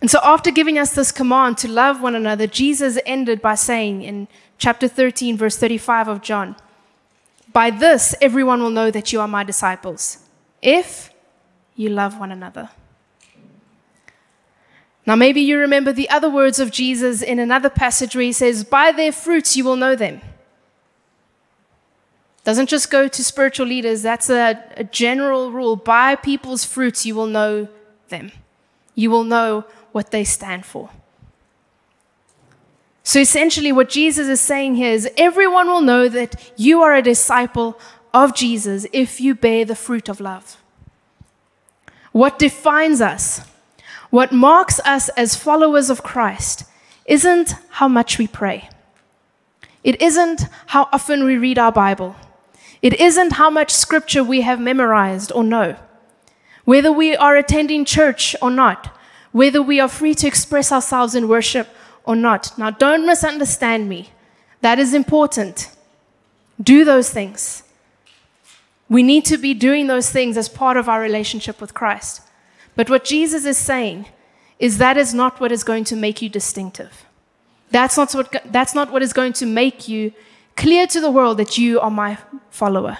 And 0.00 0.08
so, 0.08 0.20
after 0.22 0.52
giving 0.52 0.78
us 0.78 0.94
this 0.94 1.10
command 1.10 1.58
to 1.58 1.68
love 1.68 2.00
one 2.00 2.14
another, 2.14 2.46
Jesus 2.46 3.00
ended 3.04 3.42
by 3.42 3.56
saying 3.56 4.02
in 4.02 4.28
chapter 4.58 4.86
13, 4.86 5.36
verse 5.36 5.56
35 5.56 6.06
of 6.06 6.22
John, 6.22 6.54
By 7.52 7.70
this 7.70 8.14
everyone 8.22 8.62
will 8.62 8.70
know 8.70 8.92
that 8.92 9.12
you 9.12 9.20
are 9.20 9.26
my 9.26 9.42
disciples, 9.42 10.18
if 10.62 11.10
you 11.74 11.88
love 11.88 12.20
one 12.20 12.30
another. 12.30 12.70
Now, 15.06 15.14
maybe 15.14 15.40
you 15.40 15.56
remember 15.58 15.92
the 15.92 16.10
other 16.10 16.28
words 16.28 16.58
of 16.58 16.72
Jesus 16.72 17.22
in 17.22 17.38
another 17.38 17.70
passage 17.70 18.16
where 18.16 18.24
he 18.24 18.32
says, 18.32 18.64
By 18.64 18.90
their 18.90 19.12
fruits 19.12 19.56
you 19.56 19.64
will 19.64 19.76
know 19.76 19.94
them. 19.94 20.20
Doesn't 22.42 22.68
just 22.68 22.90
go 22.90 23.08
to 23.08 23.24
spiritual 23.24 23.66
leaders, 23.66 24.02
that's 24.02 24.28
a, 24.28 24.62
a 24.76 24.84
general 24.84 25.52
rule. 25.52 25.76
By 25.76 26.16
people's 26.16 26.64
fruits 26.64 27.06
you 27.06 27.14
will 27.14 27.26
know 27.26 27.68
them, 28.08 28.32
you 28.94 29.10
will 29.10 29.24
know 29.24 29.64
what 29.92 30.10
they 30.10 30.24
stand 30.24 30.66
for. 30.66 30.90
So 33.02 33.20
essentially, 33.20 33.70
what 33.70 33.88
Jesus 33.88 34.26
is 34.26 34.40
saying 34.40 34.74
here 34.74 34.92
is 34.92 35.08
everyone 35.16 35.68
will 35.68 35.80
know 35.80 36.08
that 36.08 36.52
you 36.56 36.82
are 36.82 36.94
a 36.94 37.02
disciple 37.02 37.78
of 38.12 38.34
Jesus 38.34 38.86
if 38.92 39.20
you 39.20 39.36
bear 39.36 39.64
the 39.64 39.76
fruit 39.76 40.08
of 40.08 40.18
love. 40.18 40.56
What 42.10 42.40
defines 42.40 43.00
us? 43.00 43.40
What 44.16 44.32
marks 44.32 44.80
us 44.80 45.10
as 45.10 45.36
followers 45.36 45.90
of 45.90 46.02
Christ 46.02 46.64
isn't 47.04 47.54
how 47.68 47.86
much 47.86 48.16
we 48.16 48.26
pray. 48.26 48.70
It 49.84 50.00
isn't 50.00 50.46
how 50.68 50.88
often 50.90 51.24
we 51.24 51.36
read 51.36 51.58
our 51.58 51.70
Bible. 51.70 52.16
It 52.80 52.98
isn't 52.98 53.32
how 53.32 53.50
much 53.50 53.70
scripture 53.70 54.24
we 54.24 54.40
have 54.40 54.58
memorized 54.58 55.32
or 55.32 55.44
know, 55.44 55.76
whether 56.64 56.90
we 56.90 57.14
are 57.14 57.36
attending 57.36 57.84
church 57.84 58.34
or 58.40 58.50
not, 58.50 58.88
whether 59.32 59.60
we 59.60 59.80
are 59.80 59.86
free 59.86 60.14
to 60.14 60.26
express 60.26 60.72
ourselves 60.72 61.14
in 61.14 61.28
worship 61.28 61.68
or 62.04 62.16
not. 62.16 62.56
Now, 62.56 62.70
don't 62.70 63.04
misunderstand 63.04 63.86
me. 63.86 64.12
That 64.62 64.78
is 64.78 64.94
important. 64.94 65.70
Do 66.58 66.86
those 66.86 67.10
things. 67.10 67.64
We 68.88 69.02
need 69.02 69.26
to 69.26 69.36
be 69.36 69.52
doing 69.52 69.88
those 69.88 70.08
things 70.08 70.38
as 70.38 70.48
part 70.48 70.78
of 70.78 70.88
our 70.88 71.02
relationship 71.02 71.60
with 71.60 71.74
Christ. 71.74 72.22
But 72.76 72.90
what 72.90 73.04
Jesus 73.04 73.44
is 73.44 73.58
saying 73.58 74.06
is 74.58 74.78
that 74.78 74.96
is 74.96 75.12
not 75.12 75.40
what 75.40 75.50
is 75.50 75.64
going 75.64 75.84
to 75.84 75.96
make 75.96 76.22
you 76.22 76.28
distinctive. 76.28 77.06
That's 77.70 77.96
not 77.96 78.14
what, 78.14 78.42
that's 78.44 78.74
not 78.74 78.92
what 78.92 79.02
is 79.02 79.12
going 79.12 79.32
to 79.34 79.46
make 79.46 79.88
you 79.88 80.12
clear 80.56 80.86
to 80.86 81.00
the 81.00 81.10
world 81.10 81.38
that 81.38 81.58
you 81.58 81.80
are 81.80 81.90
my 81.90 82.18
follower. 82.50 82.98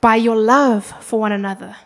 By 0.00 0.16
your 0.16 0.36
love 0.36 0.86
for 1.00 1.20
one 1.20 1.32
another 1.32 1.76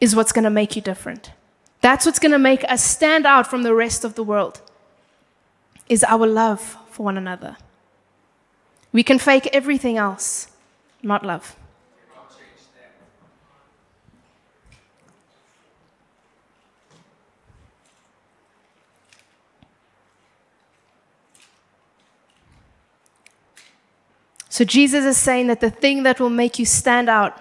is 0.00 0.14
what's 0.14 0.32
going 0.32 0.44
to 0.44 0.50
make 0.50 0.76
you 0.76 0.82
different. 0.82 1.32
That's 1.80 2.06
what's 2.06 2.18
going 2.18 2.32
to 2.32 2.38
make 2.38 2.64
us 2.64 2.82
stand 2.82 3.26
out 3.26 3.46
from 3.46 3.62
the 3.62 3.74
rest 3.74 4.04
of 4.04 4.14
the 4.14 4.24
world 4.24 4.60
is 5.88 6.02
our 6.04 6.26
love 6.26 6.76
for 6.90 7.04
one 7.04 7.18
another. 7.18 7.56
We 8.92 9.02
can 9.02 9.18
fake 9.18 9.48
everything 9.52 9.98
else, 9.98 10.48
not 11.02 11.24
love. 11.24 11.56
So 24.54 24.64
Jesus 24.64 25.04
is 25.04 25.16
saying 25.16 25.48
that 25.48 25.58
the 25.58 25.68
thing 25.68 26.04
that 26.04 26.20
will 26.20 26.30
make 26.30 26.60
you 26.60 26.64
stand 26.64 27.08
out 27.08 27.36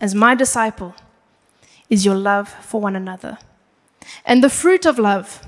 as 0.00 0.14
my 0.14 0.34
disciple 0.34 0.94
is 1.90 2.06
your 2.06 2.14
love 2.14 2.48
for 2.48 2.80
one 2.80 2.96
another. 2.96 3.36
And 4.24 4.42
the 4.42 4.48
fruit 4.48 4.86
of 4.86 4.98
love 4.98 5.46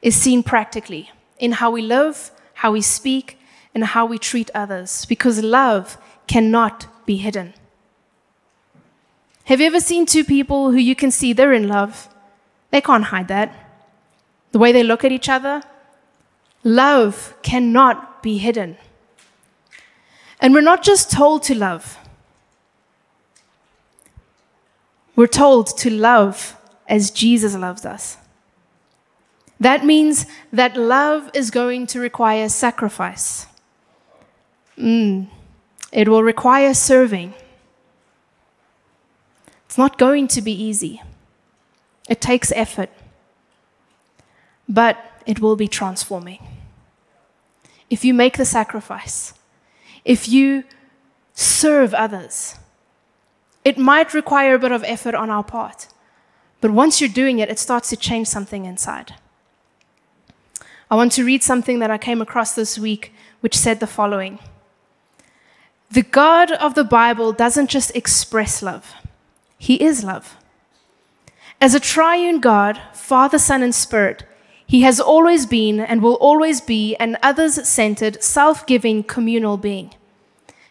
is 0.00 0.14
seen 0.14 0.44
practically 0.44 1.10
in 1.40 1.50
how 1.50 1.72
we 1.72 1.82
live, 1.82 2.30
how 2.54 2.70
we 2.70 2.82
speak, 2.82 3.36
and 3.74 3.82
how 3.82 4.06
we 4.06 4.16
treat 4.16 4.48
others, 4.54 5.06
because 5.06 5.42
love 5.42 5.98
cannot 6.28 6.86
be 7.04 7.16
hidden. 7.16 7.52
Have 9.46 9.60
you 9.60 9.66
ever 9.66 9.80
seen 9.80 10.06
two 10.06 10.22
people 10.22 10.70
who 10.70 10.78
you 10.78 10.94
can 10.94 11.10
see 11.10 11.32
they're 11.32 11.52
in 11.52 11.66
love? 11.66 12.08
They 12.70 12.80
can't 12.80 13.10
hide 13.10 13.26
that. 13.26 13.52
The 14.52 14.60
way 14.60 14.70
they 14.70 14.84
look 14.84 15.02
at 15.02 15.10
each 15.10 15.28
other, 15.28 15.64
love 16.62 17.34
cannot 17.42 18.22
be 18.22 18.38
hidden. 18.38 18.76
And 20.42 20.52
we're 20.52 20.60
not 20.60 20.82
just 20.82 21.10
told 21.10 21.44
to 21.44 21.54
love, 21.54 21.98
we're 25.14 25.28
told 25.28 25.78
to 25.78 25.88
love 25.88 26.56
as 26.88 27.12
Jesus 27.12 27.54
loves 27.54 27.86
us. 27.86 28.16
That 29.60 29.84
means 29.84 30.26
that 30.52 30.76
love 30.76 31.30
is 31.32 31.52
going 31.52 31.86
to 31.88 32.00
require 32.00 32.48
sacrifice. 32.48 33.46
Mm. 34.76 35.28
It 35.92 36.08
will 36.08 36.24
require 36.24 36.74
serving. 36.74 37.34
It's 39.66 39.78
not 39.78 39.96
going 39.96 40.26
to 40.28 40.42
be 40.42 40.52
easy. 40.52 41.00
It 42.08 42.20
takes 42.20 42.50
effort. 42.52 42.90
But 44.68 44.98
it 45.24 45.38
will 45.38 45.54
be 45.54 45.68
transforming. 45.68 46.40
If 47.88 48.04
you 48.04 48.12
make 48.12 48.38
the 48.38 48.44
sacrifice, 48.44 49.34
if 50.04 50.28
you 50.28 50.64
serve 51.34 51.94
others. 51.94 52.56
It 53.64 53.78
might 53.78 54.14
require 54.14 54.54
a 54.54 54.58
bit 54.58 54.72
of 54.72 54.84
effort 54.84 55.14
on 55.14 55.30
our 55.30 55.44
part, 55.44 55.88
but 56.60 56.70
once 56.70 57.00
you're 57.00 57.08
doing 57.08 57.38
it, 57.38 57.48
it 57.48 57.58
starts 57.58 57.88
to 57.90 57.96
change 57.96 58.26
something 58.28 58.64
inside. 58.64 59.14
I 60.90 60.94
want 60.96 61.12
to 61.12 61.24
read 61.24 61.42
something 61.42 61.78
that 61.78 61.90
I 61.90 61.98
came 61.98 62.20
across 62.20 62.54
this 62.54 62.78
week, 62.78 63.12
which 63.40 63.56
said 63.56 63.80
the 63.80 63.86
following 63.86 64.38
The 65.90 66.02
God 66.02 66.50
of 66.52 66.74
the 66.74 66.84
Bible 66.84 67.32
doesn't 67.32 67.70
just 67.70 67.94
express 67.96 68.62
love, 68.62 68.94
He 69.58 69.82
is 69.82 70.04
love. 70.04 70.36
As 71.60 71.74
a 71.74 71.80
triune 71.80 72.40
God, 72.40 72.80
Father, 72.92 73.38
Son, 73.38 73.62
and 73.62 73.74
Spirit, 73.74 74.24
he 74.72 74.80
has 74.80 74.98
always 74.98 75.44
been 75.44 75.80
and 75.80 76.00
will 76.00 76.14
always 76.14 76.62
be 76.62 76.96
an 76.96 77.18
others 77.22 77.68
centered, 77.68 78.22
self 78.22 78.66
giving 78.66 79.02
communal 79.02 79.58
being. 79.58 79.92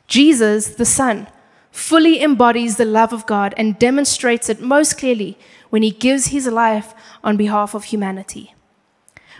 Jesus, 0.07 0.73
the 0.73 0.85
Son, 0.85 1.27
fully 1.69 2.19
embodies 2.19 2.77
the 2.77 2.83
love 2.99 3.13
of 3.13 3.27
God 3.27 3.53
and 3.57 3.77
demonstrates 3.77 4.49
it 4.49 4.59
most 4.59 4.97
clearly 4.97 5.37
when 5.69 5.83
he 5.83 5.91
gives 5.91 6.29
his 6.29 6.47
life 6.47 6.95
on 7.23 7.37
behalf 7.37 7.75
of 7.75 7.83
humanity. 7.83 8.55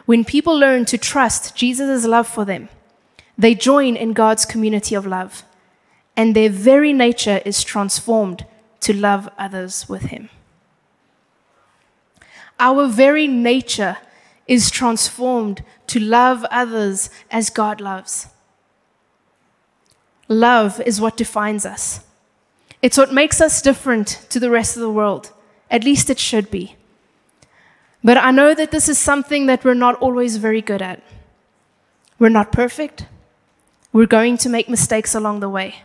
When 0.06 0.24
people 0.24 0.56
learn 0.56 0.86
to 0.86 0.98
trust 1.00 1.56
Jesus' 1.56 2.06
love 2.06 2.28
for 2.28 2.46
them, 2.46 2.70
they 3.36 3.56
join 3.56 3.96
in 3.96 4.14
God's 4.14 4.46
community 4.46 4.94
of 4.94 5.08
love, 5.08 5.44
and 6.16 6.36
their 6.36 6.52
very 6.52 6.94
nature 6.94 7.42
is 7.46 7.64
transformed 7.64 8.46
to 8.82 8.94
love 8.94 9.28
others 9.40 9.90
with 9.90 10.04
him. 10.14 10.30
Our 12.60 12.86
very 12.86 13.26
nature 13.26 13.98
is 14.48 14.72
transformed 14.72 15.64
to 15.88 16.00
love 16.00 16.46
others 16.52 17.10
as 17.30 17.50
God 17.50 17.82
loves. 17.82 18.28
Love 20.28 20.82
is 20.82 21.02
what 21.02 21.18
defines 21.18 21.66
us. 21.66 22.06
It's 22.82 22.98
what 22.98 23.14
makes 23.14 23.42
us 23.42 23.62
different 23.62 24.26
to 24.30 24.40
the 24.40 24.50
rest 24.50 24.76
of 24.76 24.82
the 24.82 24.92
world. 24.92 25.32
At 25.70 25.84
least 25.84 26.10
it 26.10 26.20
should 26.20 26.50
be. 26.50 26.76
But 28.04 28.18
I 28.18 28.32
know 28.32 28.54
that 28.54 28.72
this 28.72 28.90
is 28.90 28.98
something 28.98 29.46
that 29.46 29.64
we're 29.64 29.74
not 29.74 29.96
always 30.02 30.38
very 30.38 30.62
good 30.62 30.82
at. 30.82 31.04
We're 32.18 32.30
not 32.30 32.52
perfect. 32.52 33.06
We're 33.94 34.08
going 34.08 34.38
to 34.38 34.50
make 34.50 34.70
mistakes 34.70 35.14
along 35.14 35.42
the 35.42 35.50
way. 35.50 35.84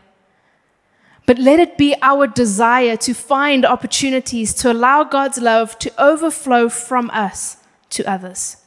But 1.27 1.39
let 1.39 1.59
it 1.59 1.77
be 1.77 1.97
our 2.03 2.27
desire 2.27 2.97
to 2.99 3.13
find 3.13 3.67
opportunities 3.67 4.55
to 4.55 4.71
allow 4.71 5.03
God's 5.03 5.39
love 5.39 5.79
to 5.81 5.93
overflow 6.03 6.69
from 6.69 7.11
us 7.11 7.57
to 7.97 8.11
others. 8.11 8.59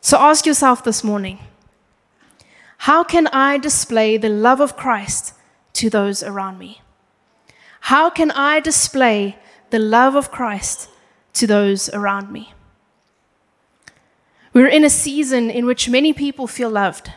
So 0.00 0.16
ask 0.18 0.46
yourself 0.46 0.82
this 0.84 1.04
morning 1.04 1.38
how 2.82 3.02
can 3.02 3.26
I 3.28 3.58
display 3.58 4.16
the 4.16 4.28
love 4.28 4.60
of 4.60 4.76
Christ 4.76 5.34
to 5.74 5.90
those 5.90 6.22
around 6.22 6.58
me? 6.58 6.80
How 7.82 8.08
can 8.08 8.30
I 8.30 8.60
display 8.60 9.36
the 9.70 9.80
love 9.80 10.14
of 10.14 10.30
Christ 10.30 10.88
to 11.34 11.46
those 11.46 11.88
around 11.90 12.30
me? 12.30 12.52
We're 14.52 14.68
in 14.68 14.84
a 14.84 14.90
season 14.90 15.50
in 15.50 15.66
which 15.66 15.88
many 15.88 16.12
people 16.12 16.46
feel 16.46 16.70
loved, 16.70 17.12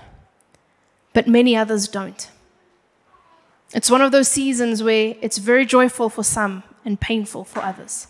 but 1.14 1.28
many 1.28 1.56
others 1.56 1.88
don't. 1.88 2.30
It's 3.74 3.90
one 3.90 4.02
of 4.02 4.12
those 4.12 4.28
seasons 4.28 4.84
where 4.84 5.16
it's 5.22 5.38
very 5.38 5.66
joyful 5.66 6.10
for 6.10 6.24
some 6.24 6.64
and 6.84 7.00
painful 7.00 7.46
for 7.46 7.62
others. 7.62 8.08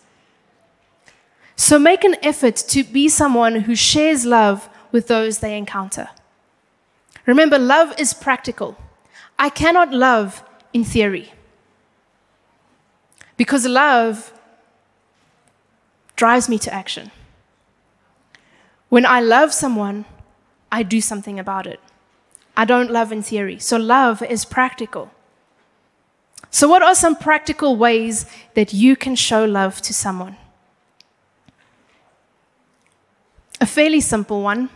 So 1.56 1.78
make 1.78 2.04
an 2.04 2.16
effort 2.24 2.56
to 2.70 2.84
be 2.84 3.10
someone 3.10 3.62
who 3.62 3.76
shares 3.76 4.26
love 4.26 4.70
with 4.92 5.08
those 5.08 5.40
they 5.40 5.58
encounter. 5.58 6.10
Remember, 7.26 7.58
love 7.58 7.94
is 8.00 8.14
practical. 8.14 8.78
I 9.38 9.50
cannot 9.50 9.94
love 9.94 10.44
in 10.74 10.84
theory 10.84 11.32
because 13.38 13.66
love 13.66 14.34
drives 16.16 16.48
me 16.48 16.58
to 16.60 16.74
action. 16.74 17.12
When 18.90 19.06
I 19.06 19.22
love 19.22 19.54
someone, 19.54 20.06
I 20.72 20.84
do 20.84 21.02
something 21.02 21.40
about 21.40 21.66
it. 21.66 21.80
I 22.56 22.66
don't 22.66 22.92
love 22.92 23.12
in 23.12 23.22
theory. 23.24 23.58
So, 23.60 23.78
love 23.78 24.22
is 24.22 24.46
practical. 24.46 25.12
So, 26.50 26.68
what 26.68 26.84
are 26.84 26.94
some 26.94 27.16
practical 27.16 27.78
ways 27.78 28.26
that 28.56 28.74
you 28.74 28.96
can 28.96 29.16
show 29.16 29.46
love 29.46 29.82
to 29.84 29.94
someone? 29.94 30.36
A 33.62 33.66
fairly 33.68 34.02
simple 34.02 34.42
one. 34.42 34.72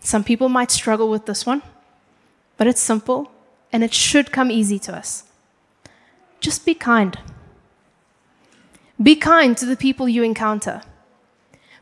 Some 0.00 0.24
people 0.24 0.48
might 0.48 0.72
struggle 0.72 1.08
with 1.08 1.26
this 1.26 1.46
one, 1.46 1.62
but 2.56 2.66
it's 2.66 2.80
simple 2.80 3.30
and 3.72 3.84
it 3.84 3.94
should 3.94 4.32
come 4.32 4.50
easy 4.50 4.78
to 4.80 4.96
us. 4.96 5.22
Just 6.40 6.66
be 6.66 6.74
kind. 6.74 7.16
Be 9.00 9.14
kind 9.14 9.56
to 9.56 9.66
the 9.66 9.76
people 9.76 10.08
you 10.08 10.24
encounter. 10.24 10.82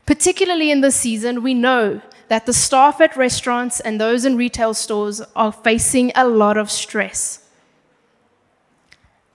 Particularly 0.05 0.69
in 0.69 0.81
this 0.81 0.95
season, 0.95 1.41
we 1.41 1.55
know 1.55 2.01
that 2.27 2.45
the 2.45 2.53
staff 2.53 3.01
at 3.01 3.17
restaurants 3.17 3.79
and 3.79 3.99
those 3.99 4.25
in 4.25 4.37
retail 4.37 4.75
stores 4.75 5.21
are 5.35 5.51
facing 5.51 6.11
a 6.15 6.27
lot 6.27 6.57
of 6.57 6.69
stress. 6.69 7.49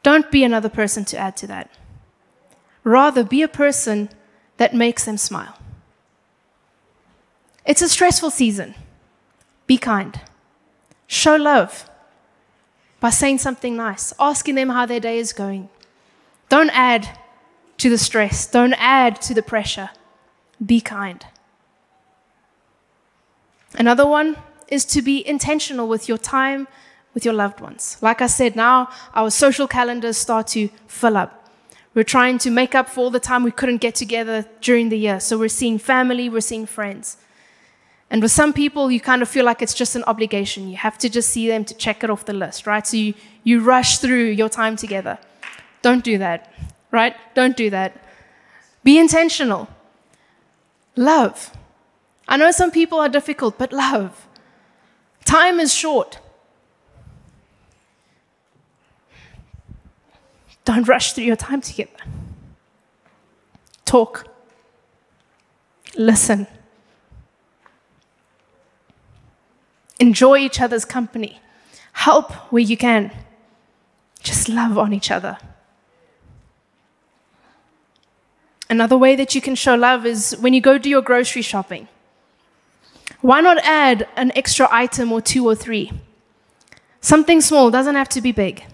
Don't 0.04 0.30
be 0.30 0.44
another 0.44 0.68
person 0.68 1.04
to 1.06 1.18
add 1.18 1.36
to 1.38 1.46
that. 1.48 1.70
Rather, 2.84 3.24
be 3.24 3.42
a 3.42 3.48
person 3.48 4.08
that 4.56 4.72
makes 4.72 5.04
them 5.04 5.16
smile. 5.16 5.59
It's 7.70 7.82
a 7.82 7.88
stressful 7.88 8.32
season. 8.32 8.74
Be 9.68 9.78
kind. 9.78 10.20
Show 11.06 11.36
love. 11.36 11.88
by 12.98 13.10
saying 13.10 13.38
something 13.38 13.76
nice, 13.76 14.12
asking 14.18 14.56
them 14.56 14.70
how 14.70 14.86
their 14.86 14.98
day 14.98 15.18
is 15.18 15.32
going. 15.32 15.68
Don't 16.48 16.70
add 16.70 17.16
to 17.78 17.88
the 17.88 17.96
stress, 17.96 18.46
don't 18.46 18.74
add 18.74 19.22
to 19.22 19.34
the 19.34 19.42
pressure. 19.42 19.90
Be 20.72 20.80
kind. 20.80 21.24
Another 23.78 24.06
one 24.06 24.36
is 24.66 24.84
to 24.86 25.00
be 25.00 25.26
intentional 25.26 25.86
with 25.86 26.08
your 26.08 26.18
time 26.18 26.66
with 27.14 27.24
your 27.24 27.34
loved 27.34 27.60
ones. 27.60 27.96
Like 28.02 28.20
I 28.20 28.26
said, 28.26 28.56
now 28.56 28.90
our 29.14 29.30
social 29.30 29.68
calendars 29.68 30.18
start 30.18 30.48
to 30.48 30.68
fill 30.88 31.16
up. 31.16 31.48
We're 31.94 32.12
trying 32.16 32.38
to 32.38 32.50
make 32.50 32.74
up 32.74 32.88
for 32.88 33.00
all 33.04 33.10
the 33.10 33.20
time 33.20 33.44
we 33.44 33.52
couldn't 33.52 33.80
get 33.80 33.94
together 33.94 34.44
during 34.60 34.88
the 34.88 34.98
year. 34.98 35.20
So 35.20 35.38
we're 35.38 35.48
seeing 35.48 35.78
family, 35.78 36.28
we're 36.28 36.40
seeing 36.40 36.66
friends. 36.66 37.16
And 38.10 38.22
with 38.22 38.32
some 38.32 38.52
people, 38.52 38.90
you 38.90 39.00
kind 39.00 39.22
of 39.22 39.28
feel 39.28 39.44
like 39.44 39.62
it's 39.62 39.72
just 39.72 39.94
an 39.94 40.02
obligation. 40.04 40.68
You 40.68 40.76
have 40.76 40.98
to 40.98 41.08
just 41.08 41.30
see 41.30 41.46
them 41.46 41.64
to 41.64 41.74
check 41.74 42.02
it 42.02 42.10
off 42.10 42.24
the 42.24 42.32
list, 42.32 42.66
right? 42.66 42.84
So 42.84 42.96
you, 42.96 43.14
you 43.44 43.60
rush 43.60 43.98
through 43.98 44.24
your 44.24 44.48
time 44.48 44.74
together. 44.76 45.18
Don't 45.82 46.02
do 46.02 46.18
that, 46.18 46.52
right? 46.90 47.14
Don't 47.34 47.56
do 47.56 47.70
that. 47.70 47.96
Be 48.82 48.98
intentional. 48.98 49.68
Love. 50.96 51.52
I 52.26 52.36
know 52.36 52.50
some 52.50 52.72
people 52.72 52.98
are 52.98 53.08
difficult, 53.08 53.58
but 53.58 53.72
love. 53.72 54.26
Time 55.24 55.60
is 55.60 55.72
short. 55.72 56.18
Don't 60.64 60.86
rush 60.88 61.12
through 61.12 61.24
your 61.24 61.36
time 61.36 61.60
together. 61.60 61.90
Talk. 63.84 64.26
Listen. 65.96 66.46
Enjoy 70.00 70.38
each 70.38 70.60
other's 70.60 70.84
company. 70.84 71.40
Help 71.92 72.32
where 72.50 72.62
you 72.62 72.76
can. 72.76 73.12
Just 74.22 74.48
love 74.48 74.76
on 74.76 74.92
each 74.92 75.10
other. 75.10 75.38
Another 78.68 78.96
way 78.96 79.14
that 79.16 79.34
you 79.34 79.40
can 79.40 79.54
show 79.54 79.74
love 79.74 80.06
is 80.06 80.36
when 80.40 80.54
you 80.54 80.60
go 80.60 80.78
do 80.78 80.88
your 80.88 81.02
grocery 81.02 81.42
shopping. 81.42 81.88
Why 83.20 83.40
not 83.40 83.58
add 83.58 84.08
an 84.16 84.32
extra 84.34 84.68
item 84.70 85.12
or 85.12 85.20
two 85.20 85.44
or 85.44 85.54
three? 85.54 85.92
Something 87.00 87.40
small, 87.40 87.70
doesn't 87.70 87.94
have 87.94 88.08
to 88.10 88.20
be 88.20 88.32
big. 88.32 88.64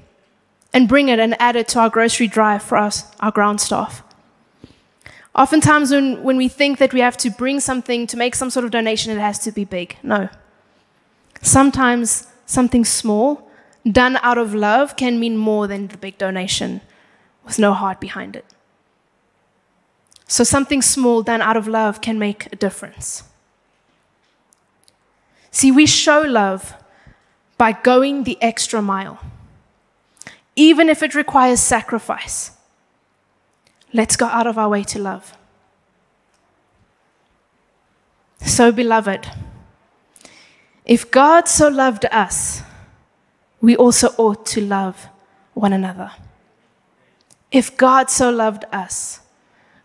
And 0.73 0.89
bring 0.89 1.09
it 1.09 1.19
and 1.19 1.41
add 1.41 1.57
it 1.57 1.69
to 1.69 1.81
our 1.81 1.91
grocery 1.91 2.29
drive 2.29 2.62
for 2.62 2.77
us, 2.77 3.11
our 3.19 3.31
ground 3.33 3.61
staff. 3.61 4.03
Oftentimes, 5.35 5.91
when, 5.91 6.23
when 6.23 6.37
we 6.37 6.49
think 6.49 6.79
that 6.79 6.93
we 6.93 7.01
have 7.01 7.17
to 7.19 7.31
bring 7.31 7.61
something 7.61 8.07
to 8.07 8.17
make 8.17 8.35
some 8.35 8.51
sort 8.51 8.65
of 8.65 8.71
donation, 8.71 9.11
it 9.12 9.21
has 9.21 9.39
to 9.41 9.53
be 9.53 9.65
big. 9.65 9.97
No. 10.03 10.29
Sometimes 11.42 12.27
something 12.46 12.85
small, 12.85 13.49
done 13.90 14.18
out 14.22 14.38
of 14.38 14.55
love, 14.55 14.96
can 14.96 15.20
mean 15.20 15.37
more 15.37 15.66
than 15.66 15.88
the 15.88 15.96
big 15.96 16.18
donation 16.18 16.81
with 17.44 17.59
no 17.59 17.72
heart 17.72 18.01
behind 18.01 18.37
it. 18.37 18.44
So, 20.29 20.42
something 20.42 20.83
small 20.83 21.22
done 21.22 21.40
out 21.40 21.57
of 21.57 21.68
love 21.68 22.01
can 22.01 22.18
make 22.18 22.53
a 22.53 22.57
difference. 22.57 23.22
See, 25.53 25.70
we 25.70 25.87
show 25.87 26.20
love 26.22 26.75
by 27.57 27.72
going 27.72 28.25
the 28.25 28.37
extra 28.42 28.83
mile, 28.83 29.20
even 30.57 30.88
if 30.88 31.03
it 31.03 31.14
requires 31.14 31.61
sacrifice. 31.61 32.51
Let's 33.92 34.16
go 34.16 34.27
out 34.27 34.46
of 34.46 34.59
our 34.59 34.68
way 34.68 34.83
to 34.85 34.99
love. 34.99 35.37
So, 38.44 38.72
beloved, 38.72 39.31
if 40.87 41.11
God 41.11 41.49
so 41.49 41.68
loved 41.68 42.07
us, 42.07 42.62
we 43.61 43.77
also 43.77 44.09
ought 44.16 44.46
to 44.46 44.61
love 44.61 45.09
one 45.53 45.72
another. 45.72 46.12
If 47.51 47.77
God 47.77 48.09
so 48.09 48.31
loved 48.31 48.64
us, 48.72 49.20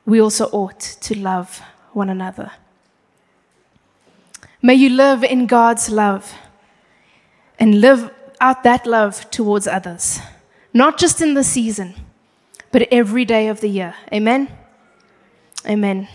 we 0.05 0.21
also 0.21 0.45
ought 0.51 0.79
to 0.79 1.17
love 1.17 1.61
one 1.93 2.09
another. 2.09 2.51
May 4.61 4.75
you 4.75 4.89
live 4.89 5.23
in 5.23 5.47
God's 5.47 5.89
love 5.89 6.33
and 7.57 7.81
live 7.81 8.11
out 8.39 8.63
that 8.63 8.85
love 8.85 9.29
towards 9.31 9.67
others, 9.67 10.19
not 10.73 10.99
just 10.99 11.21
in 11.21 11.33
the 11.33 11.43
season, 11.43 11.95
but 12.71 12.87
every 12.91 13.25
day 13.25 13.47
of 13.47 13.61
the 13.61 13.69
year. 13.69 13.95
Amen? 14.13 14.49
Amen. 15.65 16.07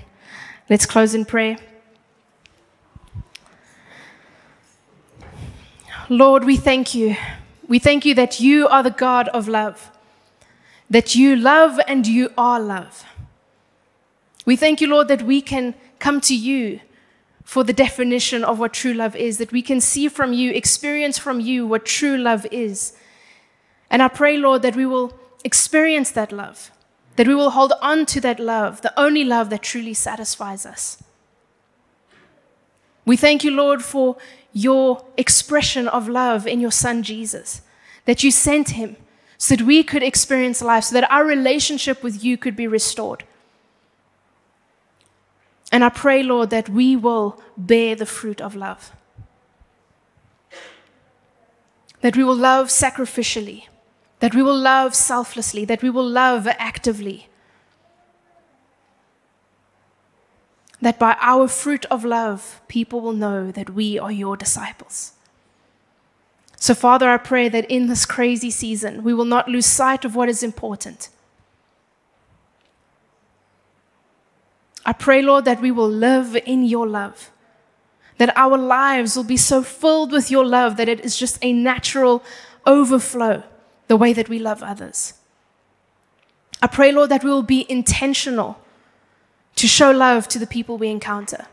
Let's 0.68 0.86
close 0.86 1.14
in 1.14 1.24
prayer. 1.24 1.56
Lord, 6.08 6.44
we 6.44 6.56
thank 6.56 6.94
you. 6.94 7.16
We 7.66 7.80
thank 7.80 8.04
you 8.04 8.14
that 8.14 8.38
you 8.38 8.68
are 8.68 8.82
the 8.82 8.90
God 8.90 9.28
of 9.28 9.48
love, 9.48 9.90
that 10.88 11.16
you 11.16 11.34
love 11.34 11.80
and 11.88 12.06
you 12.06 12.30
are 12.38 12.60
love. 12.60 13.04
We 14.44 14.54
thank 14.54 14.80
you, 14.80 14.86
Lord, 14.86 15.08
that 15.08 15.22
we 15.22 15.42
can 15.42 15.74
come 15.98 16.20
to 16.22 16.36
you 16.36 16.80
for 17.42 17.64
the 17.64 17.72
definition 17.72 18.44
of 18.44 18.60
what 18.60 18.72
true 18.72 18.94
love 18.94 19.16
is, 19.16 19.38
that 19.38 19.50
we 19.50 19.62
can 19.62 19.80
see 19.80 20.08
from 20.08 20.32
you, 20.32 20.52
experience 20.52 21.18
from 21.18 21.40
you 21.40 21.66
what 21.66 21.84
true 21.84 22.16
love 22.16 22.46
is. 22.52 22.92
And 23.90 24.00
I 24.00 24.08
pray, 24.08 24.36
Lord, 24.36 24.62
that 24.62 24.76
we 24.76 24.86
will 24.86 25.18
experience 25.42 26.12
that 26.12 26.30
love, 26.30 26.70
that 27.16 27.26
we 27.26 27.34
will 27.34 27.50
hold 27.50 27.72
on 27.82 28.06
to 28.06 28.20
that 28.20 28.38
love, 28.38 28.82
the 28.82 28.98
only 29.00 29.24
love 29.24 29.50
that 29.50 29.62
truly 29.62 29.94
satisfies 29.94 30.64
us. 30.66 31.02
We 33.04 33.16
thank 33.16 33.44
you, 33.44 33.52
Lord, 33.52 33.82
for 33.82 34.16
your 34.56 35.04
expression 35.18 35.86
of 35.86 36.08
love 36.08 36.46
in 36.46 36.60
your 36.60 36.70
Son 36.70 37.02
Jesus, 37.02 37.60
that 38.06 38.22
you 38.22 38.30
sent 38.30 38.70
him 38.70 38.96
so 39.36 39.54
that 39.54 39.66
we 39.66 39.82
could 39.82 40.02
experience 40.02 40.62
life, 40.62 40.84
so 40.84 40.94
that 40.94 41.10
our 41.12 41.26
relationship 41.26 42.02
with 42.02 42.24
you 42.24 42.38
could 42.38 42.56
be 42.56 42.66
restored. 42.66 43.24
And 45.70 45.84
I 45.84 45.90
pray, 45.90 46.22
Lord, 46.22 46.48
that 46.48 46.70
we 46.70 46.96
will 46.96 47.38
bear 47.54 47.94
the 47.94 48.06
fruit 48.06 48.40
of 48.40 48.56
love. 48.56 48.92
That 52.00 52.16
we 52.16 52.24
will 52.24 52.36
love 52.36 52.68
sacrificially, 52.68 53.64
that 54.20 54.34
we 54.34 54.40
will 54.40 54.58
love 54.58 54.94
selflessly, 54.94 55.66
that 55.66 55.82
we 55.82 55.90
will 55.90 56.08
love 56.08 56.46
actively. 56.46 57.28
That 60.86 61.00
by 61.00 61.16
our 61.20 61.48
fruit 61.48 61.84
of 61.86 62.04
love, 62.04 62.60
people 62.68 63.00
will 63.00 63.18
know 63.24 63.50
that 63.50 63.70
we 63.70 63.98
are 63.98 64.12
your 64.12 64.36
disciples. 64.36 65.14
So, 66.58 66.74
Father, 66.74 67.10
I 67.10 67.16
pray 67.16 67.48
that 67.48 67.68
in 67.68 67.88
this 67.88 68.06
crazy 68.06 68.52
season, 68.52 69.02
we 69.02 69.12
will 69.12 69.24
not 69.24 69.48
lose 69.48 69.66
sight 69.66 70.04
of 70.04 70.14
what 70.14 70.28
is 70.28 70.44
important 70.44 71.08
I 74.86 74.92
pray, 74.92 75.20
Lord, 75.20 75.44
that 75.46 75.60
we 75.60 75.72
will 75.72 75.90
live 75.90 76.36
in 76.46 76.64
your 76.64 76.86
love, 76.86 77.32
that 78.18 78.32
our 78.36 78.56
lives 78.56 79.16
will 79.16 79.24
be 79.24 79.36
so 79.36 79.64
filled 79.64 80.12
with 80.12 80.30
your 80.30 80.46
love 80.46 80.76
that 80.76 80.88
it 80.88 81.00
is 81.00 81.18
just 81.18 81.38
a 81.42 81.52
natural 81.52 82.22
overflow, 82.64 83.42
the 83.88 83.96
way 83.96 84.12
that 84.12 84.28
we 84.28 84.38
love 84.38 84.62
others. 84.62 85.14
I 86.62 86.68
pray, 86.68 86.92
Lord, 86.92 87.10
that 87.10 87.24
we 87.24 87.30
will 87.30 87.42
be 87.42 87.66
intentional 87.68 88.60
to 89.56 89.66
show 89.66 89.90
love 89.90 90.28
to 90.28 90.38
the 90.38 90.46
people 90.46 90.78
we 90.78 90.88
encounter. 90.88 91.46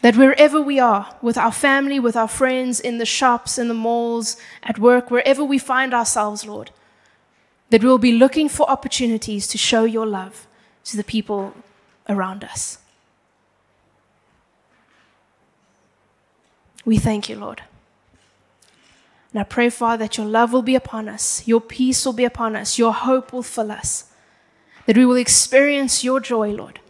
That 0.00 0.16
wherever 0.16 0.60
we 0.60 0.78
are, 0.78 1.16
with 1.20 1.36
our 1.36 1.52
family, 1.52 1.98
with 1.98 2.16
our 2.16 2.28
friends, 2.28 2.78
in 2.80 2.98
the 2.98 3.06
shops, 3.06 3.58
in 3.58 3.68
the 3.68 3.74
malls, 3.74 4.36
at 4.62 4.78
work, 4.78 5.10
wherever 5.10 5.42
we 5.42 5.58
find 5.58 5.92
ourselves, 5.92 6.46
Lord, 6.46 6.70
that 7.70 7.82
we 7.82 7.88
will 7.88 7.98
be 7.98 8.12
looking 8.12 8.48
for 8.48 8.70
opportunities 8.70 9.46
to 9.48 9.58
show 9.58 9.84
your 9.84 10.06
love 10.06 10.46
to 10.84 10.96
the 10.96 11.04
people 11.04 11.54
around 12.08 12.44
us. 12.44 12.78
We 16.84 16.96
thank 16.96 17.28
you, 17.28 17.36
Lord. 17.36 17.62
And 19.32 19.40
I 19.40 19.44
pray, 19.44 19.68
Father, 19.68 20.04
that 20.04 20.16
your 20.16 20.26
love 20.26 20.52
will 20.52 20.62
be 20.62 20.74
upon 20.74 21.08
us, 21.08 21.46
your 21.46 21.60
peace 21.60 22.06
will 22.06 22.14
be 22.14 22.24
upon 22.24 22.56
us, 22.56 22.78
your 22.78 22.94
hope 22.94 23.32
will 23.32 23.42
fill 23.42 23.70
us, 23.70 24.04
that 24.86 24.96
we 24.96 25.04
will 25.04 25.16
experience 25.16 26.02
your 26.02 26.18
joy, 26.18 26.52
Lord. 26.52 26.80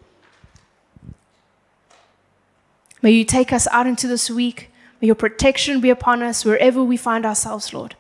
May 3.02 3.12
you 3.12 3.24
take 3.24 3.52
us 3.52 3.66
out 3.68 3.86
into 3.86 4.08
this 4.08 4.30
week. 4.30 4.70
May 5.00 5.06
your 5.06 5.14
protection 5.14 5.80
be 5.80 5.90
upon 5.90 6.22
us 6.22 6.44
wherever 6.44 6.82
we 6.82 6.96
find 6.96 7.24
ourselves, 7.24 7.72
Lord. 7.72 7.94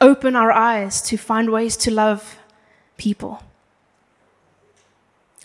Open 0.00 0.36
our 0.36 0.52
eyes 0.52 1.02
to 1.02 1.16
find 1.16 1.50
ways 1.50 1.76
to 1.78 1.90
love 1.90 2.38
people. 2.96 3.42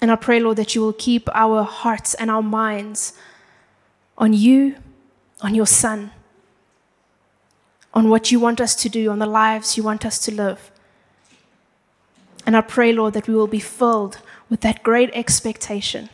And 0.02 0.12
I 0.12 0.16
pray, 0.16 0.40
Lord, 0.40 0.58
that 0.58 0.76
you 0.76 0.82
will 0.82 0.94
keep 0.94 1.28
our 1.34 1.64
hearts 1.64 2.14
and 2.14 2.30
our 2.30 2.44
minds 2.44 3.14
on 4.18 4.34
you, 4.34 4.76
on 5.42 5.56
your 5.56 5.66
Son, 5.66 6.12
on 7.94 8.10
what 8.10 8.32
you 8.32 8.40
want 8.40 8.62
us 8.62 8.76
to 8.76 8.90
do, 8.90 9.10
on 9.10 9.20
the 9.20 9.26
lives 9.26 9.76
you 9.78 9.84
want 9.84 10.06
us 10.06 10.20
to 10.20 10.34
live. 10.34 10.72
And 12.46 12.56
I 12.56 12.62
pray, 12.62 12.92
Lord, 12.94 13.14
that 13.14 13.28
we 13.28 13.34
will 13.34 13.48
be 13.48 13.60
filled 13.60 14.20
with 14.50 14.62
that 14.62 14.84
great 14.84 15.10
expectation 15.14 16.10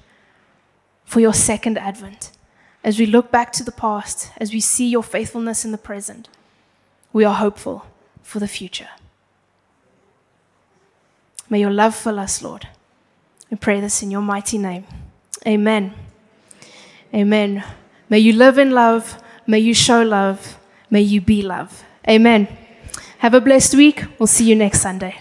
for 1.10 1.20
your 1.20 1.34
second 1.34 1.76
advent. 1.80 2.32
as 2.84 3.00
we 3.00 3.06
look 3.06 3.30
back 3.30 3.52
to 3.52 3.64
the 3.64 3.74
past, 3.74 4.32
as 4.38 4.54
we 4.54 4.60
see 4.62 4.88
your 4.88 5.04
faithfulness 5.04 5.66
in 5.66 5.72
the 5.72 5.78
present, 5.78 6.30
we 7.12 7.26
are 7.26 7.34
hopeful 7.36 7.86
for 8.22 8.40
the 8.40 8.48
future. 8.48 8.88
May 11.50 11.60
your 11.60 11.72
love 11.72 11.96
fill 11.96 12.20
us, 12.20 12.42
Lord. 12.42 12.68
We 13.50 13.58
pray 13.58 13.82
this 13.82 14.04
in 14.04 14.12
your 14.12 14.22
mighty 14.22 14.58
name. 14.58 14.86
Amen. 15.46 15.94
Amen. 17.14 17.64
May 18.08 18.20
you 18.20 18.32
live 18.32 18.58
in 18.58 18.72
love. 18.72 19.22
May 19.48 19.60
you 19.60 19.74
show 19.74 20.04
love. 20.04 20.58
May 20.90 21.02
you 21.02 21.22
be 21.22 21.42
love. 21.42 21.84
Amen. 22.08 22.48
Have 23.18 23.34
a 23.34 23.42
blessed 23.42 23.74
week. 23.76 24.06
We'll 24.20 24.28
see 24.28 24.46
you 24.46 24.56
next 24.56 24.82
Sunday. 24.82 25.20